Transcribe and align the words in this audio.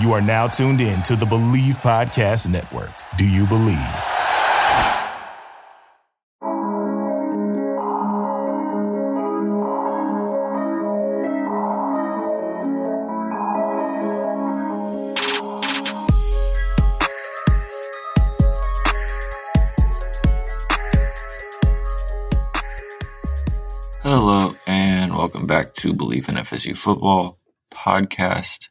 You 0.00 0.12
are 0.12 0.20
now 0.20 0.48
tuned 0.48 0.80
in 0.80 1.04
to 1.04 1.14
the 1.14 1.24
Believe 1.24 1.76
Podcast 1.76 2.48
Network. 2.48 2.90
Do 3.16 3.28
you 3.28 3.46
believe? 3.46 3.76
Hello, 24.02 24.56
and 24.66 25.16
welcome 25.16 25.46
back 25.46 25.72
to 25.74 25.94
Believe 25.94 26.28
in 26.28 26.34
FSU 26.34 26.76
Football 26.76 27.38
podcast. 27.72 28.70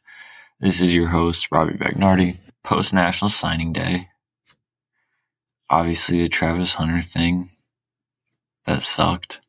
This 0.64 0.80
is 0.80 0.94
your 0.94 1.08
host, 1.08 1.48
Robbie 1.52 1.74
Bagnardi. 1.74 2.38
Post 2.62 2.94
National 2.94 3.28
Signing 3.28 3.74
Day. 3.74 4.08
Obviously, 5.68 6.22
the 6.22 6.28
Travis 6.30 6.72
Hunter 6.72 7.02
thing. 7.02 7.50
That 8.64 8.80
sucked. 8.80 9.42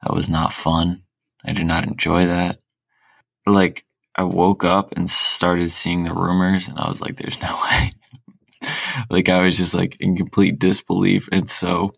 That 0.00 0.14
was 0.14 0.28
not 0.28 0.52
fun. 0.54 1.02
I 1.44 1.52
did 1.52 1.66
not 1.66 1.88
enjoy 1.88 2.26
that. 2.26 2.60
Like, 3.46 3.84
I 4.14 4.22
woke 4.22 4.62
up 4.62 4.92
and 4.92 5.10
started 5.10 5.72
seeing 5.72 6.04
the 6.04 6.14
rumors, 6.14 6.68
and 6.68 6.78
I 6.78 6.88
was 6.88 7.00
like, 7.00 7.16
there's 7.16 7.42
no 7.42 7.60
way. 7.64 7.92
like, 9.10 9.28
I 9.28 9.42
was 9.42 9.56
just 9.56 9.74
like 9.74 9.96
in 9.98 10.14
complete 10.14 10.60
disbelief. 10.60 11.28
And 11.32 11.50
so, 11.50 11.94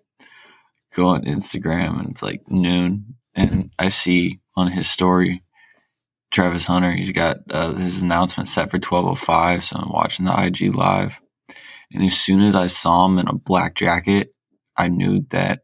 go 0.95 1.09
on 1.09 1.27
Instagram, 1.27 2.01
and 2.01 2.09
it's 2.13 2.23
like 2.23 2.41
noon, 2.49 3.17
and 3.35 3.71
I 3.79 3.89
see 3.89 4.41
on 4.57 4.73
his 4.73 4.89
story 4.89 5.43
Travis 6.35 6.67
Hunter. 6.67 6.91
He's 6.91 7.13
got 7.13 7.39
uh, 7.51 7.75
his 7.75 8.03
announcement 8.03 8.49
set 8.49 8.71
for 8.71 8.79
12:05, 8.79 9.63
so 9.63 9.77
I'm 9.79 9.91
watching 9.91 10.25
the 10.25 10.45
IG 10.45 10.75
live. 10.75 11.23
And 11.93 12.03
as 12.03 12.19
soon 12.19 12.43
as 12.43 12.57
I 12.57 12.67
saw 12.67 13.07
him 13.07 13.19
in 13.19 13.29
a 13.29 13.33
black 13.33 13.77
jacket, 13.77 14.35
I 14.77 14.89
knew 14.89 15.25
that 15.31 15.61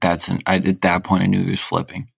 that's 0.00 0.28
an. 0.28 0.40
I, 0.46 0.56
at 0.56 0.82
that 0.82 1.04
point, 1.04 1.22
I 1.22 1.26
knew 1.26 1.44
he 1.44 1.50
was 1.50 1.60
flipping 1.60 2.08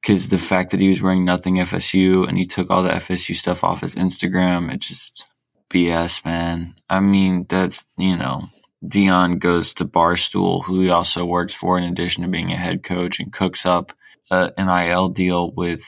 because 0.00 0.30
the 0.30 0.38
fact 0.38 0.70
that 0.70 0.80
he 0.80 0.88
was 0.88 1.02
wearing 1.02 1.26
nothing 1.26 1.56
FSU 1.56 2.26
and 2.26 2.38
he 2.38 2.46
took 2.46 2.70
all 2.70 2.82
the 2.82 2.90
FSU 2.90 3.34
stuff 3.34 3.62
off 3.62 3.82
his 3.82 3.94
Instagram, 3.94 4.72
it 4.72 4.80
just 4.80 5.26
BS, 5.68 6.24
man. 6.24 6.74
I 6.88 7.00
mean, 7.00 7.44
that's 7.50 7.84
you 7.98 8.16
know, 8.16 8.48
Deion 8.82 9.38
goes 9.38 9.74
to 9.74 9.84
Barstool, 9.84 10.64
who 10.64 10.80
he 10.80 10.88
also 10.88 11.26
works 11.26 11.52
for 11.52 11.76
in 11.76 11.84
addition 11.84 12.22
to 12.22 12.30
being 12.30 12.50
a 12.50 12.56
head 12.56 12.82
coach, 12.82 13.20
and 13.20 13.30
cooks 13.30 13.66
up 13.66 13.92
uh, 14.30 14.52
an 14.56 14.70
IL 14.88 15.08
deal 15.08 15.50
with 15.50 15.84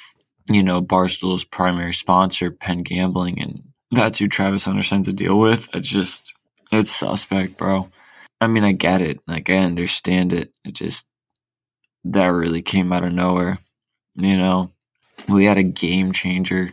you 0.49 0.63
know, 0.63 0.81
Barstool's 0.81 1.45
primary 1.45 1.93
sponsor, 1.93 2.51
Penn 2.51 2.83
Gambling, 2.83 3.41
and 3.41 3.63
that's 3.91 4.19
who 4.19 4.29
Travis 4.29 4.65
Hunter 4.65 4.83
sends 4.83 5.09
to 5.09 5.13
deal 5.13 5.39
with. 5.39 5.69
It's 5.75 5.89
just, 5.89 6.35
it's 6.73 6.91
suspect, 6.91 7.57
bro. 7.57 7.89
I 8.41 8.47
mean, 8.47 8.65
I 8.65 8.73
get 8.73 9.01
it. 9.01 9.21
Like, 9.27 9.51
I 9.51 9.57
understand 9.57 10.33
it. 10.33 10.53
It 10.65 10.75
just, 10.75 11.07
that 12.05 12.27
really 12.27 12.63
came 12.63 12.93
out 12.93 13.05
of 13.05 13.13
nowhere. 13.13 13.59
You 14.15 14.37
know, 14.37 14.73
we 15.29 15.47
had 15.47 15.59
a 15.59 15.63
game 15.63 16.13
changer 16.13 16.71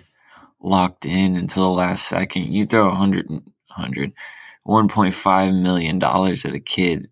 locked 0.61 1.05
in 1.05 1.35
until 1.35 1.63
the 1.63 1.69
last 1.69 2.07
second. 2.07 2.53
You 2.53 2.65
throw 2.65 2.89
a 2.89 2.95
hundred, 2.95 3.27
hundred, 3.69 4.13
$1.5 4.67 5.61
million 5.61 6.01
at 6.03 6.45
a 6.45 6.59
kid 6.59 7.09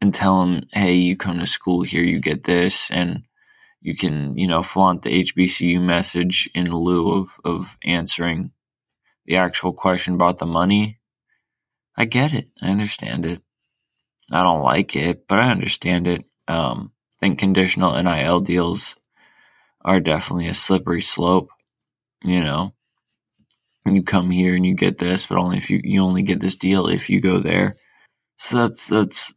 and 0.00 0.12
tell 0.12 0.42
him, 0.42 0.64
hey, 0.72 0.94
you 0.94 1.16
come 1.16 1.38
to 1.38 1.46
school 1.46 1.82
here, 1.82 2.02
you 2.02 2.18
get 2.18 2.44
this. 2.44 2.90
And, 2.90 3.22
you 3.82 3.96
can, 3.96 4.38
you 4.38 4.46
know, 4.46 4.62
flaunt 4.62 5.02
the 5.02 5.24
HBCU 5.24 5.82
message 5.82 6.48
in 6.54 6.72
lieu 6.72 7.20
of, 7.20 7.40
of 7.44 7.76
answering 7.84 8.52
the 9.26 9.36
actual 9.36 9.72
question 9.72 10.14
about 10.14 10.38
the 10.38 10.46
money. 10.46 11.00
I 11.96 12.04
get 12.04 12.32
it. 12.32 12.48
I 12.62 12.68
understand 12.68 13.26
it. 13.26 13.42
I 14.30 14.44
don't 14.44 14.62
like 14.62 14.94
it, 14.96 15.26
but 15.26 15.40
I 15.40 15.50
understand 15.50 16.06
it. 16.06 16.24
Um, 16.46 16.92
I 17.14 17.16
think 17.18 17.38
conditional 17.38 18.00
NIL 18.00 18.40
deals 18.40 18.96
are 19.84 20.00
definitely 20.00 20.48
a 20.48 20.54
slippery 20.54 21.02
slope. 21.02 21.50
You 22.24 22.40
know, 22.40 22.74
you 23.90 24.04
come 24.04 24.30
here 24.30 24.54
and 24.54 24.64
you 24.64 24.74
get 24.74 24.98
this, 24.98 25.26
but 25.26 25.38
only 25.38 25.58
if 25.58 25.70
you, 25.70 25.80
you 25.82 26.02
only 26.02 26.22
get 26.22 26.40
this 26.40 26.56
deal 26.56 26.86
if 26.86 27.10
you 27.10 27.20
go 27.20 27.40
there. 27.40 27.74
So 28.38 28.58
that's, 28.58 28.88
that's 28.88 29.34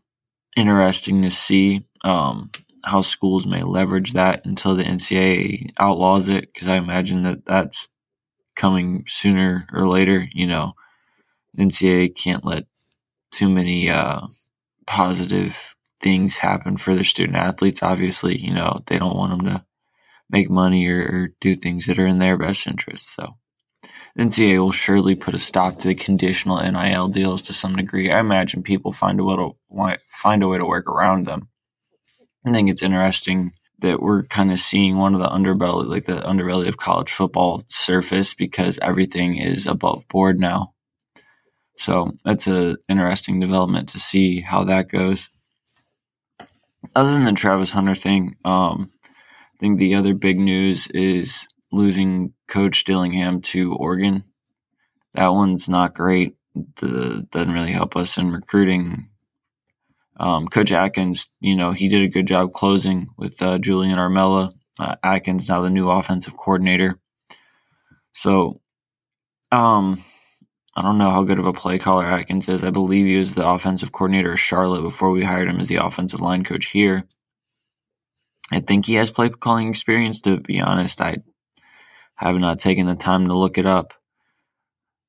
interesting 0.55 1.23
to 1.23 1.31
see. 1.31 1.85
Um, 2.03 2.51
how 2.85 3.01
schools 3.01 3.45
may 3.45 3.63
leverage 3.63 4.13
that 4.13 4.45
until 4.45 4.75
the 4.75 4.83
NCAA 4.83 5.71
outlaws 5.79 6.29
it, 6.29 6.53
because 6.53 6.67
I 6.67 6.77
imagine 6.77 7.23
that 7.23 7.45
that's 7.45 7.89
coming 8.55 9.03
sooner 9.07 9.67
or 9.73 9.87
later. 9.87 10.27
You 10.33 10.47
know, 10.47 10.73
NCAA 11.57 12.15
can't 12.15 12.45
let 12.45 12.65
too 13.31 13.49
many 13.49 13.89
uh, 13.89 14.21
positive 14.85 15.75
things 15.99 16.37
happen 16.37 16.77
for 16.77 16.93
their 16.93 17.03
student 17.03 17.37
athletes. 17.37 17.81
Obviously, 17.81 18.37
you 18.37 18.53
know, 18.53 18.83
they 18.85 18.99
don't 18.99 19.17
want 19.17 19.31
them 19.31 19.53
to 19.53 19.65
make 20.29 20.49
money 20.49 20.87
or, 20.87 21.01
or 21.01 21.29
do 21.39 21.55
things 21.55 21.87
that 21.87 21.99
are 21.99 22.07
in 22.07 22.19
their 22.19 22.37
best 22.37 22.67
interest. 22.67 23.13
So, 23.15 23.35
NCAA 24.17 24.59
will 24.59 24.71
surely 24.71 25.15
put 25.15 25.35
a 25.35 25.39
stop 25.39 25.79
to 25.79 25.89
the 25.89 25.95
conditional 25.95 26.61
NIL 26.61 27.09
deals 27.09 27.41
to 27.43 27.53
some 27.53 27.75
degree. 27.75 28.11
I 28.11 28.19
imagine 28.19 28.63
people 28.63 28.93
find 28.93 29.19
a 29.19 29.23
way 29.23 29.35
to 29.35 29.97
find 30.09 30.41
a 30.41 30.47
way 30.47 30.57
to 30.57 30.65
work 30.65 30.87
around 30.87 31.25
them. 31.25 31.49
I 32.45 32.51
think 32.51 32.69
it's 32.69 32.83
interesting 32.83 33.53
that 33.79 34.01
we're 34.01 34.23
kind 34.23 34.51
of 34.51 34.59
seeing 34.59 34.97
one 34.97 35.15
of 35.15 35.21
the 35.21 35.27
underbelly, 35.27 35.87
like 35.87 36.05
the 36.05 36.17
underbelly 36.21 36.67
of 36.67 36.77
college 36.77 37.11
football 37.11 37.63
surface 37.67 38.33
because 38.33 38.79
everything 38.81 39.37
is 39.37 39.67
above 39.67 40.07
board 40.07 40.39
now. 40.39 40.73
So 41.77 42.11
that's 42.23 42.47
a 42.47 42.77
interesting 42.87 43.39
development 43.39 43.89
to 43.89 43.99
see 43.99 44.41
how 44.41 44.63
that 44.65 44.89
goes. 44.89 45.29
Other 46.95 47.11
than 47.11 47.25
the 47.25 47.33
Travis 47.33 47.71
Hunter 47.71 47.95
thing, 47.95 48.37
um, 48.45 48.91
I 49.03 49.57
think 49.59 49.79
the 49.79 49.95
other 49.95 50.13
big 50.13 50.39
news 50.39 50.87
is 50.87 51.47
losing 51.71 52.33
Coach 52.47 52.83
Dillingham 52.85 53.41
to 53.41 53.73
Oregon. 53.73 54.23
That 55.13 55.29
one's 55.29 55.67
not 55.67 55.95
great. 55.95 56.35
The, 56.53 57.27
doesn't 57.31 57.53
really 57.53 57.71
help 57.71 57.97
us 57.97 58.17
in 58.17 58.31
recruiting 58.31 59.09
um, 60.17 60.47
Coach 60.47 60.71
Atkins, 60.71 61.29
you 61.39 61.55
know, 61.55 61.71
he 61.71 61.87
did 61.89 62.03
a 62.03 62.09
good 62.09 62.27
job 62.27 62.53
closing 62.53 63.07
with 63.17 63.41
uh, 63.41 63.57
Julian 63.57 63.97
Armella. 63.97 64.53
Uh, 64.79 64.95
Atkins 65.03 65.49
now 65.49 65.61
the 65.61 65.69
new 65.69 65.89
offensive 65.89 66.35
coordinator. 66.37 66.99
So, 68.13 68.61
um, 69.51 70.03
I 70.75 70.81
don't 70.81 70.97
know 70.97 71.11
how 71.11 71.23
good 71.23 71.39
of 71.39 71.47
a 71.47 71.53
play 71.53 71.79
caller 71.79 72.05
Atkins 72.05 72.49
is. 72.49 72.63
I 72.63 72.69
believe 72.69 73.05
he 73.05 73.17
was 73.17 73.35
the 73.35 73.47
offensive 73.47 73.93
coordinator 73.93 74.33
of 74.33 74.39
Charlotte 74.39 74.81
before 74.81 75.11
we 75.11 75.23
hired 75.23 75.49
him 75.49 75.59
as 75.59 75.69
the 75.69 75.77
offensive 75.77 76.19
line 76.19 76.43
coach 76.43 76.67
here. 76.67 77.05
I 78.51 78.59
think 78.59 78.85
he 78.85 78.95
has 78.95 79.11
play 79.11 79.29
calling 79.29 79.69
experience. 79.69 80.21
To 80.21 80.39
be 80.39 80.59
honest, 80.59 81.01
I 81.01 81.17
have 82.15 82.35
not 82.35 82.59
taken 82.59 82.85
the 82.85 82.95
time 82.95 83.27
to 83.27 83.37
look 83.37 83.57
it 83.57 83.65
up. 83.65 83.93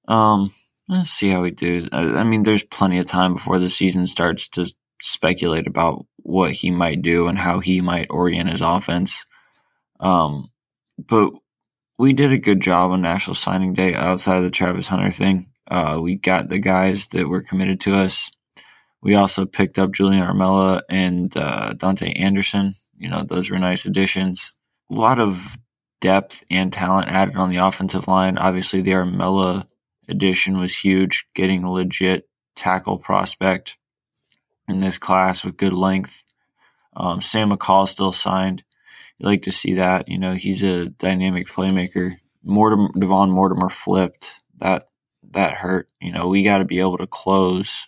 Um, 0.08 0.52
let's 0.88 1.10
see 1.10 1.30
how 1.30 1.42
we 1.42 1.50
do. 1.50 1.88
I, 1.92 2.20
I 2.20 2.24
mean, 2.24 2.44
there's 2.44 2.64
plenty 2.64 2.98
of 2.98 3.06
time 3.06 3.34
before 3.34 3.58
the 3.58 3.68
season 3.68 4.06
starts 4.06 4.48
to 4.50 4.72
speculate 5.06 5.66
about 5.66 6.04
what 6.16 6.52
he 6.52 6.70
might 6.70 7.00
do 7.02 7.28
and 7.28 7.38
how 7.38 7.60
he 7.60 7.80
might 7.80 8.08
orient 8.10 8.50
his 8.50 8.60
offense. 8.60 9.24
Um, 10.00 10.50
but 10.98 11.32
we 11.98 12.12
did 12.12 12.32
a 12.32 12.38
good 12.38 12.60
job 12.60 12.90
on 12.90 13.02
National 13.02 13.34
Signing 13.34 13.72
Day 13.72 13.94
outside 13.94 14.38
of 14.38 14.42
the 14.42 14.50
Travis 14.50 14.88
Hunter 14.88 15.12
thing. 15.12 15.46
Uh, 15.70 15.98
we 16.00 16.16
got 16.16 16.48
the 16.48 16.58
guys 16.58 17.08
that 17.08 17.28
were 17.28 17.42
committed 17.42 17.80
to 17.80 17.94
us. 17.94 18.30
We 19.00 19.14
also 19.14 19.46
picked 19.46 19.78
up 19.78 19.92
Julian 19.92 20.26
Armella 20.26 20.82
and 20.88 21.34
uh, 21.36 21.74
Dante 21.74 22.12
Anderson. 22.12 22.74
You 22.98 23.08
know, 23.08 23.22
those 23.22 23.50
were 23.50 23.58
nice 23.58 23.86
additions. 23.86 24.52
A 24.90 24.94
lot 24.94 25.20
of 25.20 25.56
depth 26.00 26.42
and 26.50 26.72
talent 26.72 27.08
added 27.08 27.36
on 27.36 27.50
the 27.50 27.64
offensive 27.64 28.08
line. 28.08 28.38
Obviously, 28.38 28.80
the 28.80 28.92
Armella 28.92 29.66
addition 30.08 30.58
was 30.58 30.76
huge, 30.76 31.26
getting 31.34 31.62
a 31.62 31.70
legit 31.70 32.28
tackle 32.56 32.98
prospect 32.98 33.76
in 34.68 34.80
this 34.80 34.98
class 34.98 35.44
with 35.44 35.56
good 35.56 35.72
length. 35.72 36.24
Um, 36.94 37.20
Sam 37.20 37.50
McCall 37.50 37.88
still 37.88 38.12
signed. 38.12 38.64
You 39.18 39.26
like 39.26 39.42
to 39.42 39.52
see 39.52 39.74
that. 39.74 40.08
You 40.08 40.18
know, 40.18 40.34
he's 40.34 40.62
a 40.62 40.86
dynamic 40.86 41.46
playmaker. 41.48 42.16
Mortimer, 42.42 42.88
Devon 42.98 43.30
Mortimer 43.30 43.68
flipped. 43.68 44.42
That 44.58 44.88
that 45.32 45.54
hurt. 45.54 45.88
You 46.00 46.12
know, 46.12 46.28
we 46.28 46.42
got 46.42 46.58
to 46.58 46.64
be 46.64 46.80
able 46.80 46.98
to 46.98 47.06
close 47.06 47.86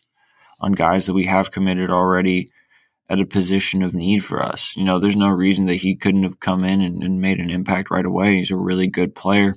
on 0.61 0.73
guys 0.73 1.07
that 1.07 1.15
we 1.15 1.27
have 1.27 1.51
committed 1.51 1.91
already 1.91 2.49
at 3.09 3.21
a 3.21 3.27
position 3.27 3.83
of 3.83 3.95
need 3.95 4.25
for 4.25 4.43
us. 4.43 4.75
You 4.77 4.85
know, 4.85 4.99
there's 4.99 5.17
no 5.17 5.29
reason 5.29 5.67
that 5.67 5.77
he 5.77 5.95
couldn't 5.95 6.25
have 6.25 6.41
come 6.41 6.65
in 6.65 6.81
and, 6.81 7.03
and 7.03 7.21
made 7.21 7.41
an 7.41 7.51
impact 7.51 7.91
right 7.91 8.05
away. 8.05 8.37
He's 8.37 8.51
a 8.51 8.57
really 8.57 8.87
good 8.87 9.15
player, 9.15 9.57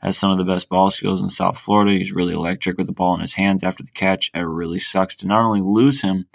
has 0.00 0.18
some 0.18 0.32
of 0.32 0.38
the 0.38 0.44
best 0.44 0.68
ball 0.68 0.90
skills 0.90 1.20
in 1.20 1.28
South 1.28 1.58
Florida. 1.58 1.92
He's 1.92 2.12
really 2.12 2.34
electric 2.34 2.76
with 2.76 2.86
the 2.86 2.92
ball 2.92 3.14
in 3.14 3.20
his 3.20 3.34
hands 3.34 3.62
after 3.62 3.84
the 3.84 3.92
catch. 3.92 4.30
It 4.34 4.40
really 4.40 4.80
sucks 4.80 5.14
to 5.16 5.26
not 5.26 5.44
only 5.44 5.60
lose 5.60 6.02
him, 6.02 6.26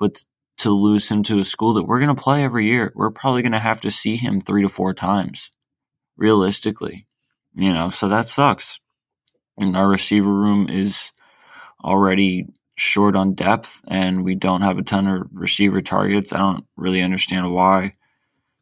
but 0.00 0.24
to 0.58 0.70
lose 0.70 1.08
him 1.08 1.22
to 1.22 1.38
a 1.38 1.44
school 1.44 1.74
that 1.74 1.84
we're 1.84 2.00
going 2.00 2.14
to 2.14 2.20
play 2.20 2.42
every 2.42 2.66
year, 2.66 2.92
we're 2.96 3.10
probably 3.10 3.42
going 3.42 3.52
to 3.52 3.58
have 3.58 3.80
to 3.82 3.90
see 3.90 4.16
him 4.16 4.40
three 4.40 4.62
to 4.62 4.68
four 4.68 4.92
times, 4.92 5.52
realistically. 6.16 7.06
You 7.54 7.72
know, 7.72 7.90
so 7.90 8.08
that 8.08 8.26
sucks. 8.26 8.80
And 9.58 9.76
our 9.76 9.88
receiver 9.88 10.32
room 10.32 10.68
is 10.68 11.12
already 11.84 12.46
short 12.76 13.14
on 13.14 13.34
depth, 13.34 13.82
and 13.88 14.24
we 14.24 14.34
don't 14.34 14.62
have 14.62 14.78
a 14.78 14.82
ton 14.82 15.06
of 15.06 15.28
receiver 15.32 15.82
targets. 15.82 16.32
I 16.32 16.38
don't 16.38 16.64
really 16.76 17.02
understand 17.02 17.52
why. 17.52 17.92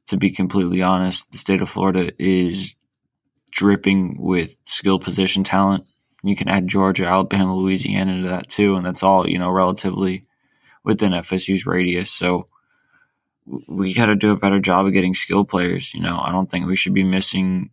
To 0.09 0.17
be 0.17 0.31
completely 0.31 0.83
honest, 0.83 1.31
the 1.31 1.39
state 1.39 1.61
of 1.61 1.69
Florida 1.69 2.11
is 2.19 2.75
dripping 3.51 4.17
with 4.19 4.57
skill 4.65 4.99
position 4.99 5.45
talent. 5.45 5.85
You 6.23 6.35
can 6.35 6.49
add 6.49 6.67
Georgia, 6.67 7.07
Alabama, 7.07 7.55
Louisiana 7.55 8.23
to 8.23 8.29
that 8.29 8.49
too, 8.49 8.77
and 8.77 8.87
that's 8.87 9.03
all 9.03 9.29
you 9.29 9.39
know 9.39 9.51
relatively 9.51 10.25
within 10.85 11.13
FSU's 11.13 11.67
radius. 11.67 12.11
So 12.11 12.49
we 13.67 13.95
got 13.95 14.07
to 14.07 14.17
do 14.17 14.33
a 14.33 14.37
better 14.37 14.61
job 14.61 14.87
of 14.87 14.93
getting 14.93 15.15
skill 15.15 15.45
players. 15.45 15.95
You 15.95 16.01
know, 16.01 16.21
I 16.23 16.33
don't 16.33 16.51
think 16.51 16.67
we 16.67 16.77
should 16.77 16.95
be 16.95 17.05
missing 17.05 17.71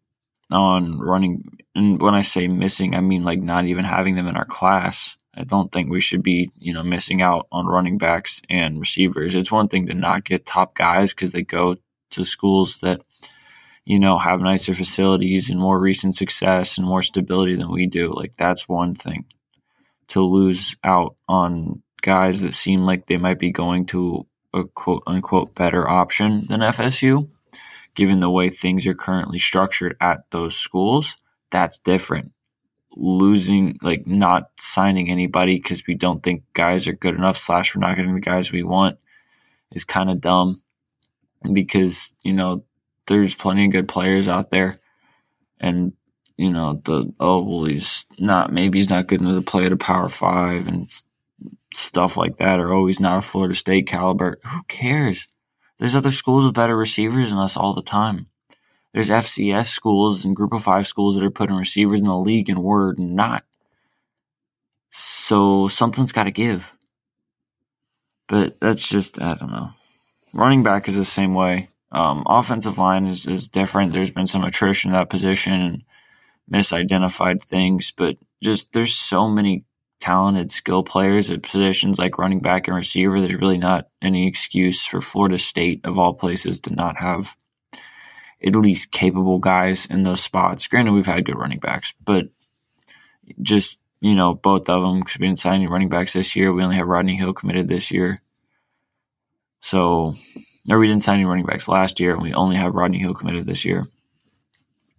on 0.51 0.99
running. 0.99 1.57
And 1.73 1.99
when 1.99 2.15
I 2.15 2.21
say 2.21 2.47
missing, 2.47 2.95
I 2.95 3.01
mean 3.01 3.23
like 3.23 3.41
not 3.41 3.65
even 3.65 3.85
having 3.85 4.15
them 4.15 4.27
in 4.27 4.37
our 4.37 4.45
class. 4.45 5.17
I 5.33 5.43
don't 5.43 5.71
think 5.71 5.89
we 5.89 5.99
should 5.99 6.23
be, 6.23 6.49
you 6.57 6.73
know, 6.73 6.83
missing 6.83 7.21
out 7.21 7.47
on 7.51 7.65
running 7.65 7.97
backs 7.97 8.41
and 8.49 8.79
receivers. 8.79 9.35
It's 9.35 9.51
one 9.51 9.67
thing 9.67 9.87
to 9.87 9.93
not 9.93 10.23
get 10.23 10.45
top 10.45 10.75
guys 10.75 11.13
because 11.13 11.33
they 11.33 11.43
go 11.43 11.75
to 12.11 12.23
schools 12.23 12.79
that, 12.79 13.01
you 13.83 13.99
know, 13.99 14.17
have 14.17 14.39
nicer 14.39 14.73
facilities 14.73 15.49
and 15.49 15.59
more 15.59 15.77
recent 15.77 16.15
success 16.15 16.77
and 16.77 16.87
more 16.87 17.01
stability 17.01 17.55
than 17.55 17.69
we 17.69 17.85
do. 17.85 18.13
Like 18.13 18.35
that's 18.37 18.69
one 18.69 18.95
thing. 18.95 19.25
To 20.09 20.21
lose 20.21 20.77
out 20.83 21.15
on 21.27 21.81
guys 22.05 22.41
that 22.41 22.53
seem 22.53 22.81
like 22.81 23.07
they 23.07 23.17
might 23.17 23.39
be 23.39 23.51
going 23.51 23.83
to 23.83 24.27
a 24.53 24.63
quote 24.63 25.01
unquote 25.07 25.55
better 25.55 25.89
option 25.89 26.45
than 26.47 26.59
FSU, 26.59 27.27
given 27.95 28.19
the 28.19 28.29
way 28.29 28.49
things 28.49 28.85
are 28.85 28.93
currently 28.93 29.39
structured 29.39 29.97
at 29.99 30.19
those 30.29 30.55
schools, 30.55 31.17
that's 31.49 31.79
different. 31.79 32.31
Losing, 32.95 33.79
like 33.81 34.05
not 34.05 34.51
signing 34.57 35.09
anybody 35.09 35.55
because 35.57 35.85
we 35.87 35.95
don't 35.95 36.21
think 36.21 36.43
guys 36.53 36.87
are 36.87 36.93
good 36.93 37.15
enough, 37.15 37.37
slash, 37.37 37.75
we're 37.75 37.81
not 37.81 37.95
getting 37.95 38.13
the 38.13 38.21
guys 38.21 38.51
we 38.51 38.63
want, 38.63 38.99
is 39.71 39.83
kind 39.83 40.11
of 40.11 40.21
dumb 40.21 40.61
because, 41.51 42.13
you 42.21 42.33
know, 42.33 42.63
there's 43.07 43.33
plenty 43.33 43.65
of 43.65 43.71
good 43.71 43.87
players 43.87 44.27
out 44.27 44.51
there. 44.51 44.75
And, 45.59 45.93
you 46.37 46.51
know, 46.51 46.81
the, 46.85 47.11
oh, 47.19 47.41
well, 47.41 47.65
he's 47.65 48.05
not, 48.19 48.53
maybe 48.53 48.77
he's 48.77 48.91
not 48.91 49.07
good 49.07 49.21
enough 49.21 49.35
to 49.35 49.41
play 49.41 49.65
at 49.65 49.71
a 49.71 49.77
power 49.77 50.07
five 50.07 50.67
and 50.67 50.87
stuff 51.75 52.17
like 52.17 52.37
that 52.37 52.59
are 52.59 52.73
always 52.73 52.99
not 52.99 53.19
a 53.19 53.21
Florida 53.21 53.55
State 53.55 53.87
caliber. 53.87 54.39
Who 54.45 54.63
cares? 54.67 55.27
There's 55.77 55.95
other 55.95 56.11
schools 56.11 56.45
with 56.45 56.53
better 56.53 56.75
receivers 56.75 57.29
than 57.29 57.39
us 57.39 57.57
all 57.57 57.73
the 57.73 57.81
time. 57.81 58.27
There's 58.93 59.09
FCS 59.09 59.67
schools 59.67 60.23
and 60.23 60.35
Group 60.35 60.53
of 60.53 60.63
Five 60.63 60.87
schools 60.87 61.15
that 61.15 61.25
are 61.25 61.31
putting 61.31 61.57
receivers 61.57 61.99
in 61.99 62.05
the 62.05 62.17
league 62.17 62.49
and 62.49 62.63
we're 62.63 62.93
not. 62.93 63.43
So 64.91 65.67
something's 65.67 66.13
got 66.13 66.23
to 66.23 66.31
give. 66.31 66.73
But 68.27 68.59
that's 68.59 68.87
just 68.87 69.21
I 69.21 69.35
don't 69.35 69.51
know. 69.51 69.71
Running 70.33 70.63
back 70.63 70.87
is 70.87 70.95
the 70.95 71.05
same 71.05 71.33
way. 71.33 71.69
Um, 71.91 72.23
offensive 72.25 72.77
line 72.77 73.05
is, 73.05 73.27
is 73.27 73.47
different. 73.47 73.93
There's 73.93 74.11
been 74.11 74.27
some 74.27 74.43
attrition 74.43 74.91
in 74.91 74.93
that 74.93 75.09
position 75.09 75.53
and 75.53 75.83
misidentified 76.51 77.43
things, 77.43 77.91
but 77.91 78.17
just 78.41 78.71
there's 78.73 78.93
so 78.93 79.29
many 79.29 79.63
talented 80.05 80.51
skill 80.51 80.83
players 80.83 81.31
at 81.31 81.41
positions 81.41 81.97
like 81.97 82.19
running 82.19 82.39
back 82.39 82.67
and 82.67 82.77
receiver, 82.77 83.19
there's 83.19 83.33
really 83.33 83.57
not 83.57 83.87
any 84.03 84.27
excuse 84.27 84.85
for 84.85 85.01
Florida 85.01 85.39
State, 85.39 85.81
of 85.83 85.97
all 85.97 86.13
places, 86.13 86.59
to 86.59 86.75
not 86.75 86.97
have 86.97 87.35
at 88.45 88.55
least 88.55 88.91
capable 88.91 89.39
guys 89.39 89.87
in 89.87 90.03
those 90.03 90.21
spots. 90.21 90.67
Granted, 90.67 90.91
we've 90.91 91.07
had 91.07 91.25
good 91.25 91.39
running 91.39 91.57
backs, 91.57 91.95
but 92.03 92.27
just, 93.41 93.79
you 93.99 94.13
know, 94.13 94.35
both 94.35 94.69
of 94.69 94.83
them, 94.83 94.99
because 94.99 95.17
we 95.17 95.25
didn't 95.25 95.39
sign 95.39 95.55
any 95.55 95.67
running 95.67 95.89
backs 95.89 96.13
this 96.13 96.35
year. 96.35 96.53
We 96.53 96.63
only 96.63 96.75
have 96.75 96.87
Rodney 96.87 97.15
Hill 97.15 97.33
committed 97.33 97.67
this 97.67 97.89
year. 97.89 98.21
So, 99.61 100.13
or 100.69 100.77
we 100.77 100.85
didn't 100.85 101.01
sign 101.01 101.15
any 101.15 101.25
running 101.25 101.47
backs 101.47 101.67
last 101.67 101.99
year, 101.99 102.13
and 102.13 102.21
we 102.21 102.31
only 102.35 102.57
have 102.57 102.75
Rodney 102.75 102.99
Hill 102.99 103.15
committed 103.15 103.47
this 103.47 103.65
year. 103.65 103.87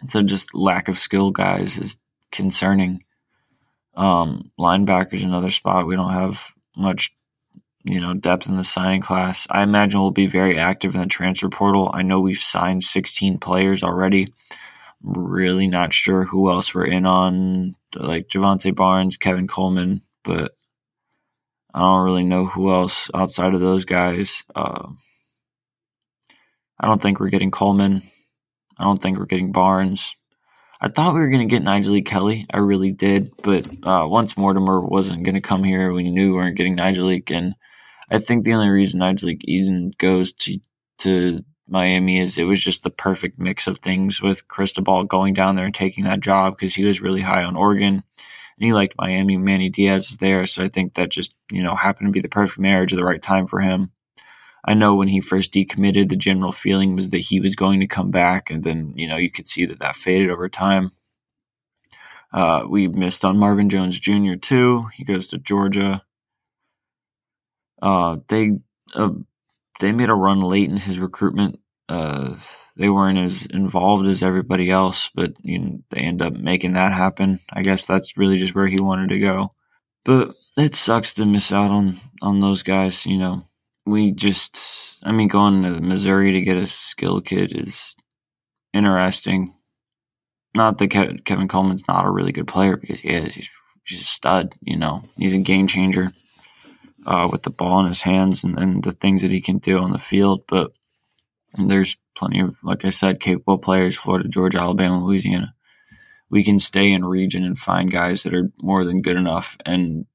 So, 0.08 0.24
just 0.24 0.52
lack 0.52 0.88
of 0.88 0.98
skill 0.98 1.30
guys 1.30 1.78
is 1.78 1.96
concerning. 2.32 3.04
Um, 3.96 4.50
linebackers 4.58 5.24
another 5.24 5.50
spot. 5.50 5.86
We 5.86 5.96
don't 5.96 6.12
have 6.12 6.52
much, 6.76 7.12
you 7.84 8.00
know, 8.00 8.14
depth 8.14 8.46
in 8.46 8.56
the 8.56 8.64
signing 8.64 9.00
class. 9.00 9.46
I 9.50 9.62
imagine 9.62 10.00
we'll 10.00 10.10
be 10.10 10.26
very 10.26 10.58
active 10.58 10.94
in 10.94 11.00
the 11.00 11.06
transfer 11.06 11.48
portal. 11.48 11.90
I 11.92 12.02
know 12.02 12.20
we've 12.20 12.36
signed 12.38 12.82
16 12.82 13.38
players 13.38 13.82
already. 13.82 14.28
Really 15.02 15.66
not 15.66 15.92
sure 15.92 16.24
who 16.24 16.50
else 16.50 16.74
we're 16.74 16.86
in 16.86 17.06
on, 17.06 17.74
like 17.94 18.28
Jovantae 18.28 18.74
Barnes, 18.74 19.16
Kevin 19.16 19.46
Coleman, 19.46 20.02
but 20.24 20.52
I 21.72 21.80
don't 21.80 22.04
really 22.04 22.24
know 22.24 22.46
who 22.46 22.72
else 22.72 23.10
outside 23.14 23.54
of 23.54 23.60
those 23.60 23.84
guys. 23.84 24.44
Uh, 24.54 24.88
I 26.80 26.86
don't 26.86 27.00
think 27.00 27.20
we're 27.20 27.28
getting 27.28 27.50
Coleman. 27.50 28.02
I 28.78 28.84
don't 28.84 29.00
think 29.00 29.18
we're 29.18 29.26
getting 29.26 29.52
Barnes. 29.52 30.16
I 30.80 30.88
thought 30.88 31.14
we 31.14 31.20
were 31.20 31.30
going 31.30 31.48
to 31.48 31.54
get 31.54 31.62
Nigel 31.62 32.00
Kelly. 32.02 32.46
I 32.52 32.58
really 32.58 32.92
did. 32.92 33.32
But 33.42 33.66
uh, 33.82 34.06
once 34.06 34.36
Mortimer 34.36 34.80
wasn't 34.80 35.24
going 35.24 35.34
to 35.34 35.40
come 35.40 35.64
here, 35.64 35.92
we 35.92 36.10
knew 36.10 36.32
we 36.32 36.36
weren't 36.36 36.56
getting 36.56 36.74
Nigel 36.74 37.08
And 37.28 37.54
I 38.10 38.18
think 38.18 38.44
the 38.44 38.54
only 38.54 38.68
reason 38.68 39.00
Nigel 39.00 39.32
even 39.42 39.92
goes 39.98 40.32
to, 40.34 40.58
to 40.98 41.44
Miami 41.68 42.20
is 42.20 42.36
it 42.36 42.44
was 42.44 42.62
just 42.62 42.82
the 42.82 42.90
perfect 42.90 43.38
mix 43.38 43.66
of 43.66 43.78
things 43.78 44.20
with 44.20 44.48
Cristobal 44.48 45.04
going 45.04 45.34
down 45.34 45.56
there 45.56 45.64
and 45.64 45.74
taking 45.74 46.04
that 46.04 46.20
job 46.20 46.56
because 46.56 46.74
he 46.74 46.84
was 46.84 47.00
really 47.00 47.22
high 47.22 47.42
on 47.42 47.56
Oregon 47.56 47.94
and 47.94 48.04
he 48.66 48.72
liked 48.72 48.94
Miami. 48.98 49.36
Manny 49.36 49.68
Diaz 49.68 50.10
is 50.10 50.18
there. 50.18 50.46
So 50.46 50.62
I 50.62 50.68
think 50.68 50.94
that 50.94 51.10
just, 51.10 51.34
you 51.50 51.62
know, 51.62 51.74
happened 51.74 52.08
to 52.08 52.12
be 52.12 52.20
the 52.20 52.28
perfect 52.28 52.58
marriage 52.58 52.92
at 52.92 52.96
the 52.96 53.04
right 53.04 53.22
time 53.22 53.46
for 53.46 53.60
him. 53.60 53.90
I 54.66 54.74
know 54.74 54.96
when 54.96 55.08
he 55.08 55.20
first 55.20 55.52
decommitted, 55.52 56.08
the 56.08 56.16
general 56.16 56.50
feeling 56.50 56.96
was 56.96 57.10
that 57.10 57.18
he 57.18 57.40
was 57.40 57.54
going 57.54 57.80
to 57.80 57.86
come 57.86 58.10
back, 58.10 58.50
and 58.50 58.64
then 58.64 58.92
you 58.96 59.06
know 59.06 59.16
you 59.16 59.30
could 59.30 59.46
see 59.46 59.64
that 59.66 59.78
that 59.78 59.96
faded 59.96 60.30
over 60.30 60.48
time. 60.48 60.90
Uh, 62.32 62.64
we 62.68 62.88
missed 62.88 63.24
on 63.24 63.38
Marvin 63.38 63.68
Jones 63.68 64.00
Jr. 64.00 64.34
too. 64.34 64.86
He 64.94 65.04
goes 65.04 65.28
to 65.28 65.38
Georgia. 65.38 66.02
Uh, 67.80 68.16
they 68.28 68.58
uh, 68.94 69.12
they 69.78 69.92
made 69.92 70.08
a 70.08 70.14
run 70.14 70.40
late 70.40 70.68
in 70.68 70.76
his 70.76 70.98
recruitment. 70.98 71.60
Uh, 71.88 72.36
they 72.76 72.88
weren't 72.90 73.18
as 73.18 73.46
involved 73.46 74.06
as 74.06 74.22
everybody 74.22 74.70
else, 74.70 75.10
but 75.14 75.32
you 75.42 75.58
know, 75.58 75.78
they 75.90 76.00
end 76.00 76.20
up 76.20 76.34
making 76.34 76.72
that 76.72 76.92
happen. 76.92 77.38
I 77.52 77.62
guess 77.62 77.86
that's 77.86 78.16
really 78.16 78.38
just 78.38 78.54
where 78.54 78.66
he 78.66 78.80
wanted 78.80 79.10
to 79.10 79.18
go. 79.20 79.54
But 80.04 80.34
it 80.56 80.74
sucks 80.74 81.14
to 81.14 81.24
miss 81.24 81.52
out 81.52 81.70
on 81.70 81.96
on 82.20 82.40
those 82.40 82.62
guys. 82.62 83.06
You 83.06 83.18
know, 83.18 83.42
we 83.86 84.10
just, 84.10 84.98
I 85.02 85.12
mean, 85.12 85.28
going 85.28 85.62
to 85.62 85.80
Missouri 85.80 86.32
to 86.32 86.42
get 86.42 86.56
a 86.56 86.66
skill 86.66 87.20
kid 87.20 87.52
is 87.56 87.94
interesting. 88.74 89.52
Not 90.54 90.78
that 90.78 90.88
Kevin 91.24 91.48
Coleman's 91.48 91.86
not 91.86 92.06
a 92.06 92.10
really 92.10 92.32
good 92.32 92.48
player 92.48 92.76
because 92.76 93.00
he 93.00 93.10
is. 93.10 93.34
He's, 93.34 93.50
he's 93.84 94.00
a 94.00 94.04
stud, 94.04 94.54
you 94.60 94.76
know. 94.76 95.04
He's 95.16 95.34
a 95.34 95.38
game 95.38 95.66
changer 95.66 96.12
uh, 97.06 97.28
with 97.30 97.42
the 97.42 97.50
ball 97.50 97.80
in 97.80 97.86
his 97.86 98.02
hands 98.02 98.42
and, 98.42 98.58
and 98.58 98.82
the 98.82 98.92
things 98.92 99.22
that 99.22 99.30
he 99.30 99.40
can 99.40 99.58
do 99.58 99.78
on 99.78 99.92
the 99.92 99.98
field. 99.98 100.42
But 100.48 100.72
there's 101.56 101.96
plenty 102.14 102.40
of, 102.40 102.56
like 102.62 102.84
I 102.84 102.90
said, 102.90 103.20
capable 103.20 103.58
players 103.58 103.96
Florida, 103.96 104.28
Georgia, 104.28 104.60
Alabama, 104.60 105.04
Louisiana. 105.04 105.54
We 106.28 106.42
can 106.42 106.58
stay 106.58 106.90
in 106.90 107.04
region 107.04 107.44
and 107.44 107.56
find 107.56 107.90
guys 107.90 108.24
that 108.24 108.34
are 108.34 108.50
more 108.60 108.84
than 108.84 109.02
good 109.02 109.16
enough 109.16 109.56
and 109.64 110.06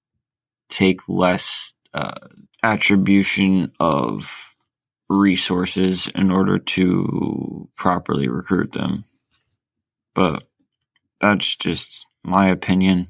take 0.67 1.07
less 1.07 1.73
uh, 1.93 2.27
attribution 2.63 3.71
of 3.79 4.55
resources 5.09 6.07
in 6.15 6.31
order 6.31 6.57
to 6.57 7.69
properly 7.75 8.27
recruit 8.27 8.71
them. 8.71 9.03
But 10.13 10.43
that's 11.19 11.55
just 11.55 12.05
my 12.23 12.47
opinion. 12.47 13.07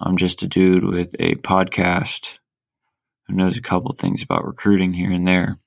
I'm 0.00 0.16
just 0.16 0.42
a 0.42 0.46
dude 0.46 0.84
with 0.84 1.14
a 1.18 1.34
podcast 1.36 2.38
who 3.26 3.34
knows 3.34 3.56
a 3.56 3.62
couple 3.62 3.92
things 3.92 4.22
about 4.22 4.46
recruiting 4.46 4.92
here 4.92 5.12
and 5.12 5.26
there. 5.26 5.58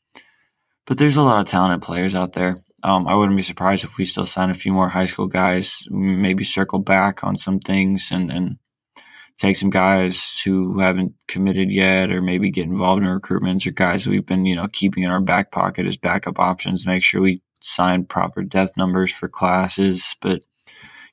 But 0.85 0.97
there's 0.97 1.17
a 1.17 1.21
lot 1.21 1.39
of 1.39 1.47
talented 1.47 1.81
players 1.81 2.15
out 2.15 2.33
there. 2.33 2.63
Um, 2.83 3.07
I 3.07 3.13
wouldn't 3.13 3.37
be 3.37 3.43
surprised 3.43 3.83
if 3.83 3.97
we 3.97 4.05
still 4.05 4.25
sign 4.25 4.49
a 4.49 4.55
few 4.55 4.73
more 4.73 4.89
high 4.89 5.05
school 5.05 5.27
guys, 5.27 5.83
maybe 5.89 6.43
circle 6.43 6.79
back 6.79 7.23
on 7.23 7.37
some 7.37 7.59
things 7.59 8.09
and, 8.11 8.31
and 8.31 8.57
take 9.41 9.55
some 9.55 9.71
guys 9.71 10.39
who 10.45 10.77
haven't 10.79 11.15
committed 11.27 11.71
yet 11.71 12.11
or 12.11 12.21
maybe 12.21 12.51
get 12.51 12.65
involved 12.65 13.01
in 13.01 13.09
recruitments 13.09 13.65
or 13.65 13.71
guys 13.71 14.05
we've 14.05 14.25
been, 14.25 14.45
you 14.45 14.55
know, 14.55 14.67
keeping 14.71 15.01
in 15.01 15.09
our 15.09 15.19
back 15.19 15.51
pocket 15.51 15.87
as 15.87 15.97
backup 15.97 16.39
options, 16.39 16.85
make 16.85 17.01
sure 17.01 17.21
we 17.21 17.41
sign 17.59 18.05
proper 18.05 18.43
depth 18.43 18.77
numbers 18.77 19.11
for 19.11 19.27
classes. 19.27 20.15
But 20.21 20.43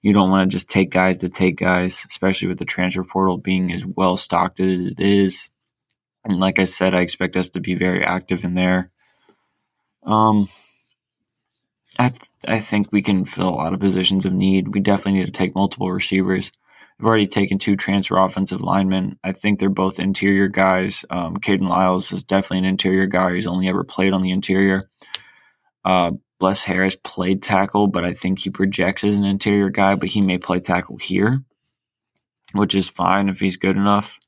you 0.03 0.13
don't 0.13 0.31
want 0.31 0.51
to 0.51 0.55
just 0.55 0.69
take 0.69 0.91
guys 0.91 1.17
to 1.19 1.31
take 1.31 1.57
guys, 1.57 2.05
especially 2.07 2.49
with 2.49 2.59
the 2.59 2.67
transfer 2.67 3.03
portal 3.03 3.39
being 3.39 3.73
as 3.73 3.87
well 3.87 4.19
stocked 4.19 4.61
as 4.61 4.83
it 4.83 5.01
is. 5.01 5.49
And 6.23 6.39
like 6.39 6.59
I 6.59 6.65
said, 6.65 6.95
I 6.95 7.01
expect 7.01 7.35
us 7.35 7.49
to 7.51 7.61
be 7.61 7.75
very 7.75 8.05
active 8.05 8.45
in 8.45 8.53
there. 8.53 8.91
Um, 10.03 10.51
I 11.99 12.11
th- 12.11 12.21
I 12.47 12.59
think 12.59 12.93
we 12.93 13.01
can 13.01 13.25
fill 13.25 13.49
a 13.49 13.51
lot 13.51 13.73
of 13.73 13.81
positions 13.81 14.27
of 14.27 14.35
need. 14.35 14.75
We 14.75 14.81
definitely 14.81 15.21
need 15.21 15.27
to 15.27 15.33
take 15.33 15.55
multiple 15.55 15.91
receivers 15.91 16.53
They've 16.99 17.07
already 17.07 17.27
taken 17.27 17.59
two 17.59 17.77
transfer 17.77 18.19
offensive 18.19 18.61
linemen. 18.61 19.19
I 19.23 19.33
think 19.33 19.59
they're 19.59 19.69
both 19.69 20.01
interior 20.01 20.49
guys. 20.49 21.05
Um, 21.11 21.37
Kayden 21.37 21.69
Lyles 21.69 22.13
is 22.13 22.25
definitely 22.25 22.59
an 22.59 22.65
interior 22.65 23.07
guy. 23.07 23.35
He's 23.35 23.47
only 23.47 23.69
ever 23.69 23.85
played 23.85 24.13
on 24.13 24.21
the 24.21 24.33
interior. 24.33 24.91
Uh, 25.85 26.13
Bless 26.41 26.65
Harris 26.65 26.97
played 26.97 27.43
tackle, 27.43 27.89
but 27.89 28.05
I 28.05 28.13
think 28.13 28.41
he 28.41 28.51
projects 28.51 29.03
as 29.03 29.17
an 29.17 29.25
interior 29.25 29.71
guy, 29.71 29.97
but 29.97 30.11
he 30.11 30.21
may 30.21 30.39
play 30.39 30.61
tackle 30.61 30.97
here, 30.97 31.43
which 32.53 32.75
is 32.75 32.89
fine 32.89 33.29
if 33.29 33.41
he's 33.41 33.57
good 33.57 33.77
enough. 33.77 34.19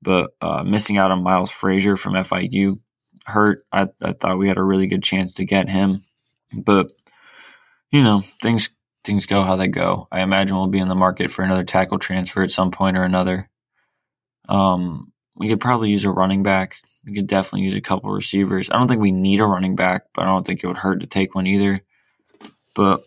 But 0.00 0.30
uh, 0.40 0.64
missing 0.64 0.96
out 0.96 1.10
on 1.10 1.22
Miles 1.22 1.50
Frazier 1.50 1.96
from 1.96 2.14
FIU 2.14 2.80
hurt. 3.26 3.64
I, 3.70 3.88
I 4.02 4.12
thought 4.12 4.38
we 4.38 4.48
had 4.48 4.58
a 4.58 4.62
really 4.64 4.86
good 4.86 5.02
chance 5.02 5.34
to 5.34 5.44
get 5.44 5.68
him, 5.68 6.02
but 6.52 6.90
you 7.90 8.02
know 8.02 8.22
things 8.42 8.70
things 9.04 9.26
go 9.26 9.42
how 9.42 9.56
they 9.56 9.68
go. 9.68 10.08
I 10.12 10.22
imagine 10.22 10.56
we'll 10.56 10.68
be 10.68 10.78
in 10.78 10.88
the 10.88 10.94
market 10.94 11.30
for 11.30 11.42
another 11.42 11.64
tackle 11.64 11.98
transfer 11.98 12.42
at 12.42 12.50
some 12.50 12.70
point 12.70 12.96
or 12.96 13.02
another. 13.02 13.48
Um, 14.48 15.12
we 15.34 15.48
could 15.48 15.60
probably 15.60 15.90
use 15.90 16.04
a 16.04 16.10
running 16.10 16.42
back. 16.42 16.76
We 17.04 17.14
could 17.14 17.26
definitely 17.26 17.62
use 17.62 17.74
a 17.74 17.80
couple 17.80 18.10
receivers. 18.10 18.70
I 18.70 18.78
don't 18.78 18.88
think 18.88 19.00
we 19.00 19.12
need 19.12 19.40
a 19.40 19.46
running 19.46 19.76
back, 19.76 20.04
but 20.14 20.22
I 20.22 20.26
don't 20.26 20.46
think 20.46 20.62
it 20.62 20.66
would 20.66 20.76
hurt 20.76 21.00
to 21.00 21.06
take 21.06 21.34
one 21.34 21.46
either. 21.46 21.80
But 22.74 23.02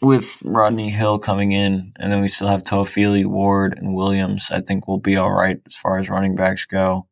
with 0.00 0.42
Rodney 0.44 0.90
Hill 0.90 1.18
coming 1.18 1.52
in, 1.52 1.92
and 1.98 2.12
then 2.12 2.20
we 2.20 2.28
still 2.28 2.48
have 2.48 2.62
Toafili, 2.62 3.24
Ward, 3.24 3.78
and 3.78 3.94
Williams, 3.94 4.50
I 4.50 4.60
think 4.60 4.86
we'll 4.86 4.98
be 4.98 5.16
all 5.16 5.32
right 5.32 5.60
as 5.66 5.74
far 5.74 5.98
as 5.98 6.10
running 6.10 6.36
backs 6.36 6.66
go. 6.66 7.06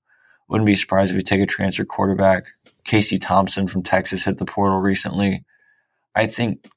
Wouldn't 0.49 0.67
be 0.67 0.77
surprised 0.77 1.11
if 1.11 1.17
we 1.17 1.23
take 1.23 1.41
a 1.41 1.47
transfer 1.47 1.85
quarterback. 1.85 2.45
Casey 2.85 3.19
Thompson 3.19 3.69
from 3.69 3.83
Texas 3.83 4.25
hit 4.25 4.39
the 4.39 4.45
portal 4.45 4.81
recently. 4.81 5.45
I 6.15 6.27
think 6.27 6.69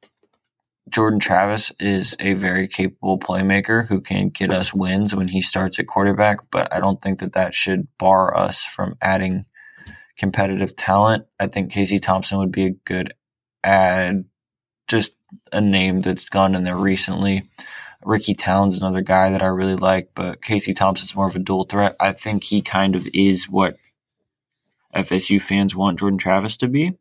Jordan 0.90 1.20
Travis 1.20 1.72
is 1.80 2.16
a 2.20 2.34
very 2.36 2.68
capable 2.68 3.18
playmaker 3.18 3.88
who 3.88 4.00
can 4.00 4.30
get 4.30 4.52
us 4.52 4.74
wins 4.74 5.16
when 5.16 5.28
he 5.28 5.42
starts 5.42 5.80
at 5.80 5.88
quarterback, 5.88 6.38
but 6.52 6.72
I 6.72 6.80
don't 6.80 7.02
think 7.02 7.20
that 7.20 7.34
that 7.34 7.56
should 7.56 7.88
bar 7.98 8.38
us 8.38 8.64
from 8.64 8.96
adding 9.02 9.46
competitive 10.18 10.76
talent. 10.76 11.26
I 11.40 11.48
think 11.48 11.72
Casey 11.72 12.00
Thompson 12.00 12.38
would 12.38 12.52
be 12.52 12.66
a 12.66 12.70
good 12.86 13.14
add, 13.64 14.26
just 14.88 15.14
a 15.52 15.60
name 15.60 16.02
that's 16.02 16.30
gone 16.30 16.54
in 16.54 16.64
there 16.64 16.78
recently. 16.78 17.50
Ricky 18.04 18.36
Towns, 18.36 18.78
another 18.78 19.02
guy 19.02 19.32
that 19.32 19.42
I 19.42 19.48
really 19.48 19.76
like, 19.76 20.12
but 20.14 20.44
Casey 20.44 20.76
Thompson's 20.76 21.16
more 21.16 21.28
of 21.28 21.36
a 21.36 21.40
dual 21.40 21.64
threat. 21.64 21.96
I 22.00 22.12
think 22.12 22.44
he 22.44 22.62
kind 22.62 22.96
of 22.96 23.08
is 23.12 23.50
what 23.50 23.76
FSU 24.96 25.42
fans 25.42 25.76
want 25.76 25.98
Jordan 25.98 26.20
Travis 26.20 26.58
to 26.58 26.68
be 26.68 26.94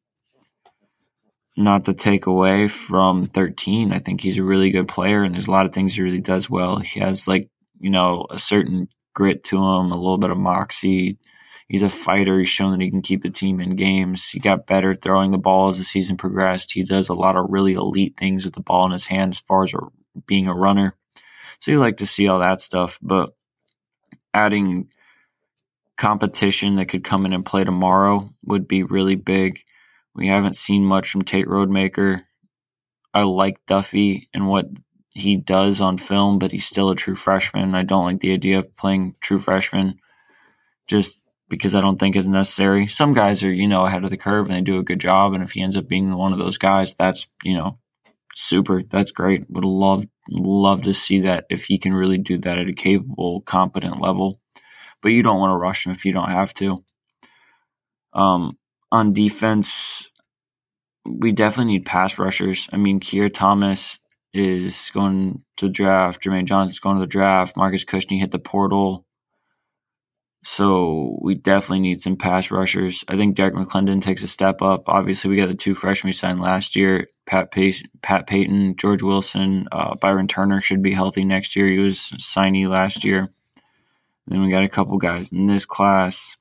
not 1.57 1.85
to 1.85 1.95
take 1.95 2.27
away 2.27 2.69
from 2.69 3.27
13. 3.27 3.93
I 3.93 3.99
think 3.99 4.21
he's 4.21 4.39
a 4.39 4.45
really 4.45 4.71
good 4.71 4.89
player, 4.89 5.23
and 5.23 5.35
there's 5.35 5.49
a 5.49 5.53
lot 5.53 5.67
of 5.67 5.73
things 5.73 5.95
he 5.95 6.03
really 6.03 6.21
does 6.21 6.51
well. 6.51 6.79
He 6.79 7.01
has 7.01 7.29
like 7.29 7.49
you 7.81 7.91
know 7.91 8.27
a 8.31 8.39
certain 8.39 8.89
grit 9.15 9.45
to 9.45 9.57
him, 9.57 9.93
a 9.93 9.97
little 9.97 10.19
bit 10.19 10.31
of 10.31 10.39
moxie. 10.39 11.19
He's 11.69 11.83
a 11.83 11.89
fighter. 11.89 12.39
He's 12.39 12.49
shown 12.49 12.73
that 12.73 12.85
he 12.85 12.91
can 12.91 13.03
keep 13.03 13.23
the 13.23 13.31
team 13.31 13.61
in 13.61 13.77
games. 13.77 14.29
He 14.29 14.39
got 14.39 14.67
better 14.67 14.95
throwing 14.95 15.31
the 15.31 15.39
ball 15.39 15.69
as 15.69 15.79
the 15.79 15.85
season 15.85 16.17
progressed. 16.17 16.73
He 16.73 16.83
does 16.83 17.09
a 17.09 17.15
lot 17.15 17.37
of 17.37 17.47
really 17.49 17.73
elite 17.73 18.17
things 18.19 18.45
with 18.45 18.55
the 18.55 18.61
ball 18.61 18.85
in 18.87 18.93
his 18.93 19.07
hand 19.07 19.33
as 19.33 19.41
far 19.41 19.65
as 19.65 19.73
being 20.27 20.47
a 20.47 20.55
runner. 20.55 20.95
So 21.61 21.71
you 21.71 21.81
like 21.81 21.97
to 21.99 22.07
see 22.07 22.29
all 22.29 22.41
that 22.41 22.61
stuff, 22.61 22.99
but 23.01 23.31
adding 24.35 24.89
competition 25.97 26.77
that 26.77 26.87
could 26.87 27.05
come 27.05 27.25
in 27.25 27.33
and 27.33 27.47
play 27.47 27.65
tomorrow 27.65 28.29
would 28.45 28.69
be 28.69 28.83
really 28.83 29.15
big. 29.15 29.63
We 30.15 30.29
haven't 30.29 30.57
seen 30.57 30.85
much 30.85 31.11
from 31.11 31.23
Tate 31.23 31.47
Rodemaker. 31.47 32.23
I 33.13 33.23
like 33.23 33.65
Duffy 33.67 34.29
and 34.33 34.49
what 34.49 34.67
he 35.15 35.37
does 35.37 35.81
on 35.81 35.99
film, 35.99 36.39
but 36.39 36.53
he's 36.53 36.67
still 36.67 36.91
a 36.91 36.97
true 36.97 37.15
freshman. 37.15 37.75
I 37.75 37.83
don't 37.83 38.05
like 38.05 38.21
the 38.21 38.33
idea 38.33 38.59
of 38.59 38.77
playing 38.77 39.15
true 39.21 39.39
freshman 39.39 39.99
just 40.87 41.21
because 41.49 41.75
I 41.75 41.81
don't 41.81 41.99
think 41.99 42.17
it's 42.17 42.27
necessary. 42.27 42.89
Some 42.89 43.15
guys 43.15 43.45
are, 43.45 43.53
you 43.53 43.69
know, 43.69 43.85
ahead 43.85 44.05
of 44.05 44.11
the 44.11 44.17
curve 44.17 44.49
and 44.49 44.57
they 44.57 44.61
do 44.61 44.79
a 44.79 44.85
good 44.85 45.01
job. 45.01 45.35
And 45.35 45.43
if 45.43 45.53
he 45.53 45.63
ends 45.63 45.77
up 45.77 45.89
being 45.89 46.13
one 46.17 46.33
of 46.33 46.39
those 46.39 46.59
guys, 46.59 46.95
that's, 46.95 47.29
you 47.43 47.57
know, 47.57 47.79
super. 48.35 48.83
That's 48.83 49.13
great. 49.13 49.49
Would 49.51 49.65
love, 49.65 50.05
love 50.29 50.83
to 50.83 50.95
see 50.95 51.21
that 51.21 51.47
if 51.51 51.67
he 51.67 51.79
can 51.79 51.93
really 51.93 52.19
do 52.19 52.39
that 52.39 52.59
at 52.59 52.69
a 52.69 52.73
capable, 52.73 53.41
competent 53.43 54.01
level. 54.01 54.41
But 55.01 55.11
you 55.11 55.23
don't 55.23 55.39
want 55.39 55.53
to 55.53 55.57
rush 55.57 55.87
him 55.87 55.93
if 55.93 56.05
you 56.05 56.13
don't 56.13 56.31
have 56.31 56.55
to. 56.55 56.83
Um, 58.13 58.59
on 58.95 59.13
defense, 59.13 60.09
we 61.05 61.33
definitely 61.33 61.73
need 61.73 61.85
pass 61.85 62.17
rushers. 62.17 62.69
I 62.73 62.77
mean, 62.77 63.01
Keir 63.01 63.29
Thomas 63.29 63.99
is 64.33 64.93
going 64.95 65.43
to 65.57 65.69
draft. 65.69 66.23
Jermaine 66.23 66.47
Johnson's 66.47 66.79
going 66.79 66.97
to 66.97 67.01
the 67.01 67.09
draft. 67.09 67.57
Marcus 67.57 67.85
Cushney 67.85 68.21
hit 68.21 68.31
the 68.31 68.39
portal. 68.39 69.05
So 70.45 71.19
we 71.21 71.35
definitely 71.35 71.81
need 71.81 72.01
some 72.01 72.17
pass 72.17 72.53
rushers. 72.53 73.05
I 73.09 73.17
think 73.17 73.35
Derrick 73.35 73.55
McLendon 73.55 74.01
takes 74.01 74.23
a 74.23 74.29
step 74.29 74.63
up. 74.63 74.85
Obviously, 74.87 75.29
we 75.29 75.39
got 75.39 75.49
the 75.49 75.55
two 75.55 75.75
freshmen 75.75 76.11
we 76.11 76.13
signed 76.13 76.41
last 76.41 76.77
year: 76.77 77.09
Pat 77.27 77.51
Payton, 77.51 77.89
Pat 78.01 78.29
Payton 78.29 78.77
George 78.77 79.03
Wilson, 79.03 79.67
uh, 79.73 79.97
Byron 79.97 80.29
Turner 80.29 80.61
should 80.61 80.83
be 80.83 80.93
healthy 80.93 81.25
next 81.25 81.57
year. 81.57 81.67
He 81.67 81.79
was 81.79 81.99
signee 81.99 82.69
last 82.69 83.05
year. 83.05 83.29
Then 84.29 84.43
we 84.43 84.51
got 84.51 84.65
a 84.65 84.69
couple 84.69 84.99
guys 84.99 85.33
in 85.33 85.47
this 85.47 85.67
class 85.67 86.37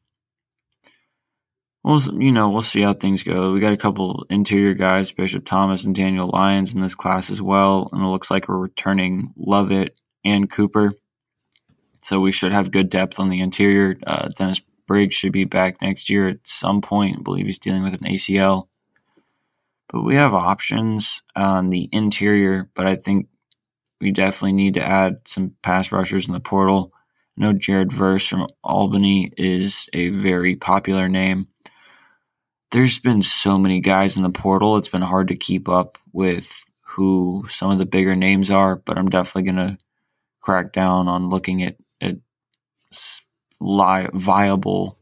we'll 1.83 2.01
you 2.21 2.31
know 2.31 2.49
we'll 2.49 2.61
see 2.61 2.81
how 2.81 2.93
things 2.93 3.23
go. 3.23 3.51
We 3.51 3.59
got 3.59 3.73
a 3.73 3.77
couple 3.77 4.25
interior 4.29 4.73
guys, 4.73 5.11
Bishop 5.11 5.45
Thomas 5.45 5.85
and 5.85 5.95
Daniel 5.95 6.29
Lyons 6.31 6.73
in 6.73 6.81
this 6.81 6.95
class 6.95 7.29
as 7.29 7.41
well, 7.41 7.89
and 7.91 8.01
it 8.01 8.07
looks 8.07 8.31
like 8.31 8.47
we're 8.47 8.57
returning 8.57 9.33
Lovett 9.37 9.99
and 10.23 10.49
Cooper. 10.49 10.91
So 11.99 12.19
we 12.19 12.31
should 12.31 12.51
have 12.51 12.71
good 12.71 12.89
depth 12.89 13.19
on 13.19 13.29
the 13.29 13.39
interior. 13.39 13.97
Uh, 14.05 14.29
Dennis 14.29 14.61
Briggs 14.87 15.15
should 15.15 15.31
be 15.31 15.45
back 15.45 15.81
next 15.81 16.09
year 16.09 16.27
at 16.27 16.39
some 16.43 16.81
point. 16.81 17.17
I 17.19 17.21
believe 17.21 17.45
he's 17.45 17.59
dealing 17.59 17.83
with 17.83 17.93
an 17.93 18.01
ACL. 18.01 18.67
But 19.87 20.01
we 20.01 20.15
have 20.15 20.33
options 20.33 21.21
on 21.35 21.69
the 21.69 21.87
interior, 21.91 22.69
but 22.73 22.87
I 22.87 22.95
think 22.95 23.27
we 24.01 24.11
definitely 24.11 24.53
need 24.53 24.73
to 24.73 24.83
add 24.83 25.21
some 25.25 25.53
pass 25.61 25.91
rushers 25.91 26.27
in 26.27 26.33
the 26.33 26.39
portal. 26.39 26.91
I 27.37 27.41
know 27.41 27.53
Jared 27.53 27.91
Verse 27.91 28.27
from 28.27 28.47
Albany 28.63 29.31
is 29.37 29.87
a 29.93 30.09
very 30.09 30.55
popular 30.55 31.07
name 31.07 31.47
there's 32.73 32.97
been 32.97 33.21
so 33.21 33.59
many 33.59 33.79
guys 33.79 34.17
in 34.17 34.23
the 34.23 34.31
portal. 34.31 34.77
It's 34.77 34.89
been 34.89 35.03
hard 35.03 35.27
to 35.27 35.35
keep 35.35 35.69
up 35.69 35.99
with 36.11 36.65
who 36.87 37.45
some 37.47 37.69
of 37.69 37.77
the 37.77 37.85
bigger 37.85 38.15
names 38.15 38.49
are, 38.49 38.75
but 38.75 38.97
I'm 38.97 39.09
definitely 39.09 39.51
going 39.51 39.67
to 39.67 39.77
crack 40.41 40.73
down 40.73 41.07
on 41.07 41.29
looking 41.29 41.61
at, 41.63 41.77
at 42.01 42.17
li- 43.61 44.09
viable 44.11 44.97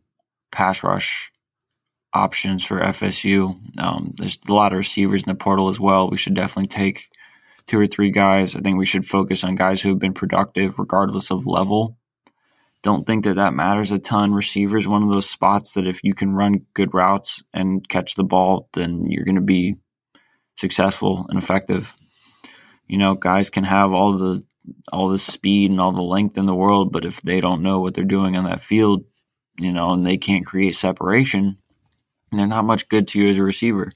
pass 0.51 0.83
rush 0.83 1.31
options 2.13 2.65
for 2.65 2.81
FSU. 2.81 3.55
Um, 3.79 4.13
there's 4.17 4.37
a 4.49 4.53
lot 4.53 4.73
of 4.73 4.77
receivers 4.77 5.23
in 5.23 5.29
the 5.29 5.35
portal 5.35 5.69
as 5.69 5.79
well. 5.79 6.09
We 6.09 6.17
should 6.17 6.35
definitely 6.35 6.67
take 6.67 7.09
two 7.67 7.79
or 7.79 7.87
three 7.87 8.11
guys. 8.11 8.53
I 8.53 8.59
think 8.59 8.77
we 8.77 8.85
should 8.85 9.05
focus 9.05 9.45
on 9.45 9.55
guys 9.55 9.81
who 9.81 9.89
have 9.89 9.99
been 9.99 10.13
productive 10.13 10.77
regardless 10.77 11.31
of 11.31 11.47
level 11.47 11.97
don't 12.83 13.05
think 13.05 13.25
that 13.25 13.35
that 13.35 13.53
matters 13.53 13.91
a 13.91 13.99
ton. 13.99 14.33
Receivers 14.33 14.87
one 14.87 15.03
of 15.03 15.09
those 15.09 15.29
spots 15.29 15.73
that 15.73 15.87
if 15.87 16.03
you 16.03 16.13
can 16.13 16.33
run 16.33 16.65
good 16.73 16.93
routes 16.93 17.43
and 17.53 17.87
catch 17.87 18.15
the 18.15 18.23
ball, 18.23 18.69
then 18.73 19.05
you're 19.07 19.25
going 19.25 19.35
to 19.35 19.41
be 19.41 19.75
successful 20.55 21.25
and 21.29 21.37
effective. 21.37 21.95
You 22.87 22.97
know, 22.97 23.15
guys 23.15 23.49
can 23.49 23.63
have 23.63 23.93
all 23.93 24.17
the 24.17 24.43
all 24.91 25.09
the 25.09 25.19
speed 25.19 25.71
and 25.71 25.81
all 25.81 25.91
the 25.91 26.01
length 26.01 26.37
in 26.37 26.45
the 26.45 26.55
world, 26.55 26.91
but 26.91 27.05
if 27.05 27.21
they 27.21 27.39
don't 27.39 27.63
know 27.63 27.79
what 27.79 27.93
they're 27.93 28.03
doing 28.03 28.35
on 28.35 28.45
that 28.45 28.61
field, 28.61 29.05
you 29.59 29.71
know, 29.71 29.91
and 29.91 30.05
they 30.05 30.17
can't 30.17 30.45
create 30.45 30.75
separation, 30.75 31.57
they're 32.31 32.47
not 32.47 32.65
much 32.65 32.87
good 32.87 33.07
to 33.09 33.19
you 33.19 33.29
as 33.29 33.37
a 33.37 33.43
receiver. 33.43 33.91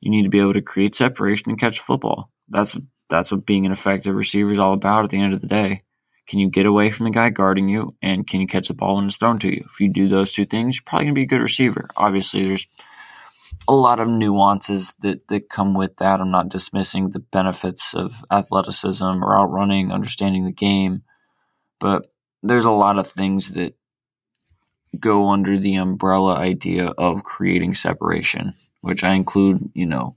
You 0.00 0.10
need 0.10 0.24
to 0.24 0.30
be 0.30 0.40
able 0.40 0.54
to 0.54 0.62
create 0.62 0.94
separation 0.94 1.50
and 1.50 1.60
catch 1.60 1.80
football. 1.80 2.30
That's 2.48 2.76
that's 3.08 3.32
what 3.32 3.46
being 3.46 3.66
an 3.66 3.72
effective 3.72 4.14
receiver 4.14 4.50
is 4.50 4.58
all 4.58 4.72
about 4.72 5.04
at 5.04 5.10
the 5.10 5.20
end 5.20 5.34
of 5.34 5.40
the 5.40 5.46
day. 5.46 5.82
Can 6.26 6.38
you 6.38 6.48
get 6.48 6.66
away 6.66 6.90
from 6.90 7.04
the 7.04 7.10
guy 7.10 7.30
guarding 7.30 7.68
you? 7.68 7.94
And 8.00 8.26
can 8.26 8.40
you 8.40 8.46
catch 8.46 8.68
the 8.68 8.74
ball 8.74 8.96
when 8.96 9.06
it's 9.06 9.16
thrown 9.16 9.38
to 9.40 9.48
you? 9.48 9.64
If 9.64 9.80
you 9.80 9.92
do 9.92 10.08
those 10.08 10.32
two 10.32 10.44
things, 10.44 10.76
you're 10.76 10.82
probably 10.86 11.06
going 11.06 11.14
to 11.14 11.18
be 11.18 11.22
a 11.24 11.26
good 11.26 11.42
receiver. 11.42 11.88
Obviously, 11.96 12.46
there's 12.46 12.68
a 13.68 13.74
lot 13.74 14.00
of 14.00 14.08
nuances 14.08 14.94
that, 15.00 15.28
that 15.28 15.48
come 15.48 15.74
with 15.74 15.96
that. 15.96 16.20
I'm 16.20 16.30
not 16.30 16.48
dismissing 16.48 17.10
the 17.10 17.20
benefits 17.20 17.94
of 17.94 18.24
athleticism 18.30 19.04
or 19.04 19.36
outrunning, 19.36 19.92
understanding 19.92 20.44
the 20.44 20.52
game, 20.52 21.02
but 21.78 22.06
there's 22.42 22.64
a 22.64 22.70
lot 22.70 22.98
of 22.98 23.06
things 23.06 23.52
that 23.52 23.76
go 24.98 25.30
under 25.30 25.58
the 25.58 25.76
umbrella 25.76 26.34
idea 26.34 26.86
of 26.86 27.24
creating 27.24 27.74
separation, 27.74 28.54
which 28.80 29.04
I 29.04 29.14
include, 29.14 29.70
you 29.74 29.86
know, 29.86 30.14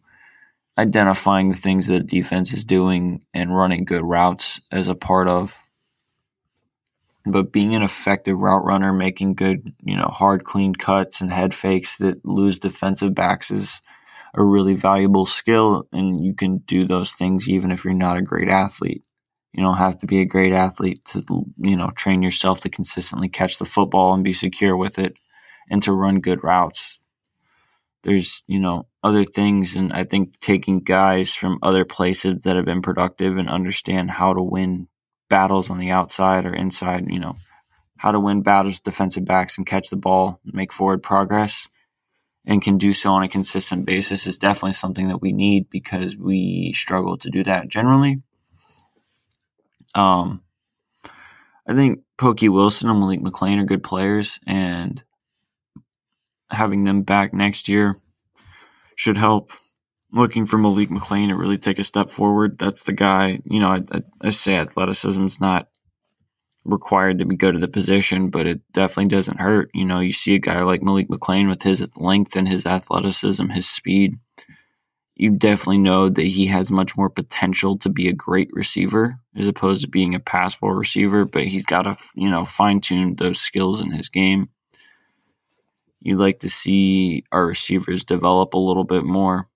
identifying 0.78 1.50
the 1.50 1.56
things 1.56 1.88
that 1.88 2.08
defense 2.08 2.52
is 2.52 2.66
doing 2.66 3.24
and 3.34 3.56
running 3.56 3.86
good 3.86 4.04
routes 4.04 4.60
as 4.72 4.88
a 4.88 4.96
part 4.96 5.28
of 5.28 5.65
but 7.26 7.52
being 7.52 7.74
an 7.74 7.82
effective 7.82 8.38
route 8.38 8.64
runner, 8.64 8.94
making 8.94 9.34
good, 9.34 9.74
you 9.84 9.96
know, 9.96 10.10
hard, 10.14 10.44
clean 10.44 10.76
cuts 10.76 11.22
and 11.22 11.32
head 11.32 11.54
fakes 11.54 11.98
that 11.98 12.24
lose 12.24 12.60
defensive 12.60 13.16
backs 13.16 13.50
is 13.50 13.82
a 14.36 14.44
really 14.44 14.76
valuable 14.76 15.26
skill. 15.26 15.88
And 15.92 16.24
you 16.24 16.36
can 16.36 16.60
do 16.60 16.86
those 16.86 17.14
things 17.14 17.50
even 17.50 17.72
if 17.72 17.84
you're 17.84 17.94
not 17.94 18.18
a 18.18 18.22
great 18.22 18.50
athlete. 18.50 19.04
You 19.54 19.64
don't 19.64 19.78
have 19.78 19.98
to 20.00 20.06
be 20.06 20.20
a 20.20 20.26
great 20.26 20.54
athlete 20.54 21.04
to, 21.06 21.24
you 21.58 21.78
know, 21.78 21.90
train 21.96 22.22
yourself 22.22 22.60
to 22.62 22.70
consistently 22.70 23.30
catch 23.30 23.58
the 23.58 23.66
football 23.66 24.14
and 24.14 24.24
be 24.24 24.34
secure 24.34 24.76
with 24.76 25.00
it 25.00 25.18
and 25.70 25.82
to 25.84 25.94
run 25.94 26.20
good 26.20 26.44
routes. 26.44 27.00
There's, 28.04 28.44
you 28.46 28.60
know, 28.60 28.88
other 29.02 29.24
things. 29.24 29.76
And 29.76 29.92
I 29.94 30.04
think 30.04 30.40
taking 30.40 30.80
guys 30.80 31.34
from 31.34 31.58
other 31.64 31.86
places 31.86 32.42
that 32.44 32.56
have 32.56 32.66
been 32.66 32.84
productive 32.84 33.38
and 33.38 33.50
understand 33.50 34.12
how 34.12 34.34
to 34.34 34.44
win 34.44 34.90
battles 35.30 35.70
on 35.70 35.78
the 35.78 35.92
outside 35.92 36.46
or 36.46 36.54
inside, 36.54 37.06
you 37.10 37.20
know, 37.20 37.36
how 37.98 38.12
to 38.12 38.20
win 38.20 38.42
battles 38.42 38.76
with 38.76 38.84
defensive 38.84 39.26
backs 39.26 39.58
and 39.58 39.66
catch 39.66 39.90
the 39.90 39.96
ball, 39.96 40.40
make 40.46 40.74
forward 40.74 41.02
progress, 41.02 41.68
and 42.46 42.62
can 42.62 42.78
do 42.78 42.94
so 42.94 43.12
on 43.12 43.24
a 43.24 43.28
consistent 43.28 43.86
basis 43.86 44.28
is 44.28 44.38
definitely 44.38 44.74
something 44.74 45.08
that 45.08 45.22
we 45.22 45.32
need 45.32 45.70
because 45.70 46.16
we 46.16 46.74
struggle 46.74 47.18
to 47.18 47.30
do 47.30 47.44
that 47.44 47.68
generally. 47.68 48.22
Um, 49.96 50.44
I 51.68 51.74
think 51.74 52.02
Pokey 52.18 52.50
Wilson 52.50 52.90
and 52.90 53.00
Malik 53.00 53.22
McClain 53.22 53.60
are 53.60 53.66
good 53.66 53.84
players, 53.84 54.40
and 54.46 55.04
having 56.52 56.84
them 56.84 57.02
back 57.02 57.34
next 57.34 57.68
year 57.68 57.96
should 58.96 59.18
help. 59.18 59.52
Looking 60.16 60.46
for 60.46 60.58
Malik 60.58 60.90
McClain 60.90 61.30
to 61.30 61.36
really 61.36 61.58
take 61.58 61.78
a 61.78 61.84
step 61.84 62.10
forward. 62.10 62.58
That's 62.58 62.84
the 62.84 62.94
guy. 62.94 63.42
You 63.46 63.60
know, 63.60 63.68
I, 63.68 63.82
I, 63.92 64.02
I 64.22 64.30
say 64.32 64.56
athleticism 64.56 65.24
is 65.26 65.40
not 65.40 65.68
required 66.64 67.20
to 67.20 67.26
be 67.26 67.36
good 67.36 67.54
at 67.54 67.62
the 67.62 67.68
position, 67.68 68.30
but 68.30 68.48
it 68.48 68.62
definitely 68.74 69.10
doesn't 69.10 69.40
hurt. 69.40 69.70
You 69.74 69.86
know, 69.86 70.00
you 70.00 70.14
see 70.14 70.34
a 70.34 70.40
guy 70.40 70.64
like 70.64 70.82
Malik 70.82 71.10
McClain 71.10 71.50
with 71.50 71.62
his 71.62 71.88
length 71.98 72.36
and 72.36 72.48
his 72.48 72.66
athleticism, 72.66 73.50
his 73.50 73.70
speed 73.70 74.14
you 75.16 75.32
definitely 75.32 75.78
know 75.78 76.10
that 76.10 76.26
he 76.26 76.48
has 76.48 76.70
much 76.70 76.98
more 76.98 77.10
potential 77.10 77.78
to 77.78 77.90
be 77.90 78.10
a 78.10 78.14
great 78.14 78.50
receiver 78.52 79.18
as 79.36 79.48
opposed 79.48 79.82
to 79.84 79.90
being 79.90 80.14
a 80.14 80.20
passable 80.20 80.72
receiver, 80.72 81.24
but 81.24 81.46
he's 81.46 81.66
got 81.66 81.84
to, 81.84 81.96
you 82.16 82.30
know, 82.30 82.44
fine 82.44 82.82
tune 82.82 83.16
those 83.16 83.40
skills 83.40 83.82
in 83.82 83.92
his 83.92 84.10
game. 84.10 84.48
You'd 86.02 86.20
like 86.20 86.40
to 86.40 86.50
see 86.50 87.24
our 87.32 87.46
receivers 87.46 88.04
develop 88.04 88.54
a 88.54 88.60
little 88.60 88.84
bit 88.84 89.06
more. 89.06 89.48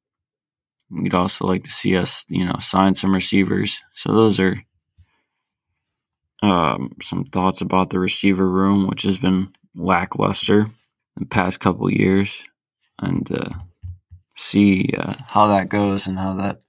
We'd 0.92 1.14
also 1.14 1.46
like 1.46 1.64
to 1.64 1.72
see 1.72 1.96
us, 1.96 2.26
you 2.30 2.46
know, 2.46 2.56
sign 2.60 2.96
some 2.96 3.14
receivers. 3.14 3.82
So 3.94 4.14
those 4.14 4.40
are 4.40 4.56
um, 6.42 6.96
some 7.02 7.26
thoughts 7.26 7.62
about 7.62 7.90
the 7.90 8.00
receiver 8.00 8.48
room, 8.50 8.88
which 8.88 9.04
has 9.04 9.18
been 9.18 9.52
lackluster 9.76 10.66
the 11.18 11.26
past 11.26 11.60
couple 11.60 11.92
years, 11.92 12.44
and 13.00 13.30
uh, 13.32 13.50
see 14.36 14.94
uh, 14.98 15.14
how 15.28 15.48
that 15.48 15.70
goes 15.70 16.08
and 16.08 16.18
how 16.18 16.34
that 16.36 16.62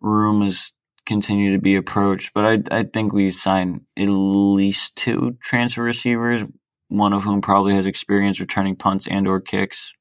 room 0.00 0.42
is 0.42 0.72
continue 1.06 1.52
to 1.52 1.60
be 1.60 1.76
approached. 1.76 2.32
But 2.34 2.66
I 2.72 2.78
I 2.80 2.82
think 2.84 3.12
we 3.12 3.30
sign 3.30 3.86
at 3.96 4.08
least 4.08 4.96
two 4.96 5.36
transfer 5.40 5.82
receivers, 5.82 6.44
one 6.88 7.12
of 7.12 7.24
whom 7.24 7.40
probably 7.40 7.74
has 7.74 7.86
experience 7.86 8.40
returning 8.40 8.76
punts 8.76 9.06
and 9.06 9.26
or 9.28 9.40
kicks. 9.40 9.94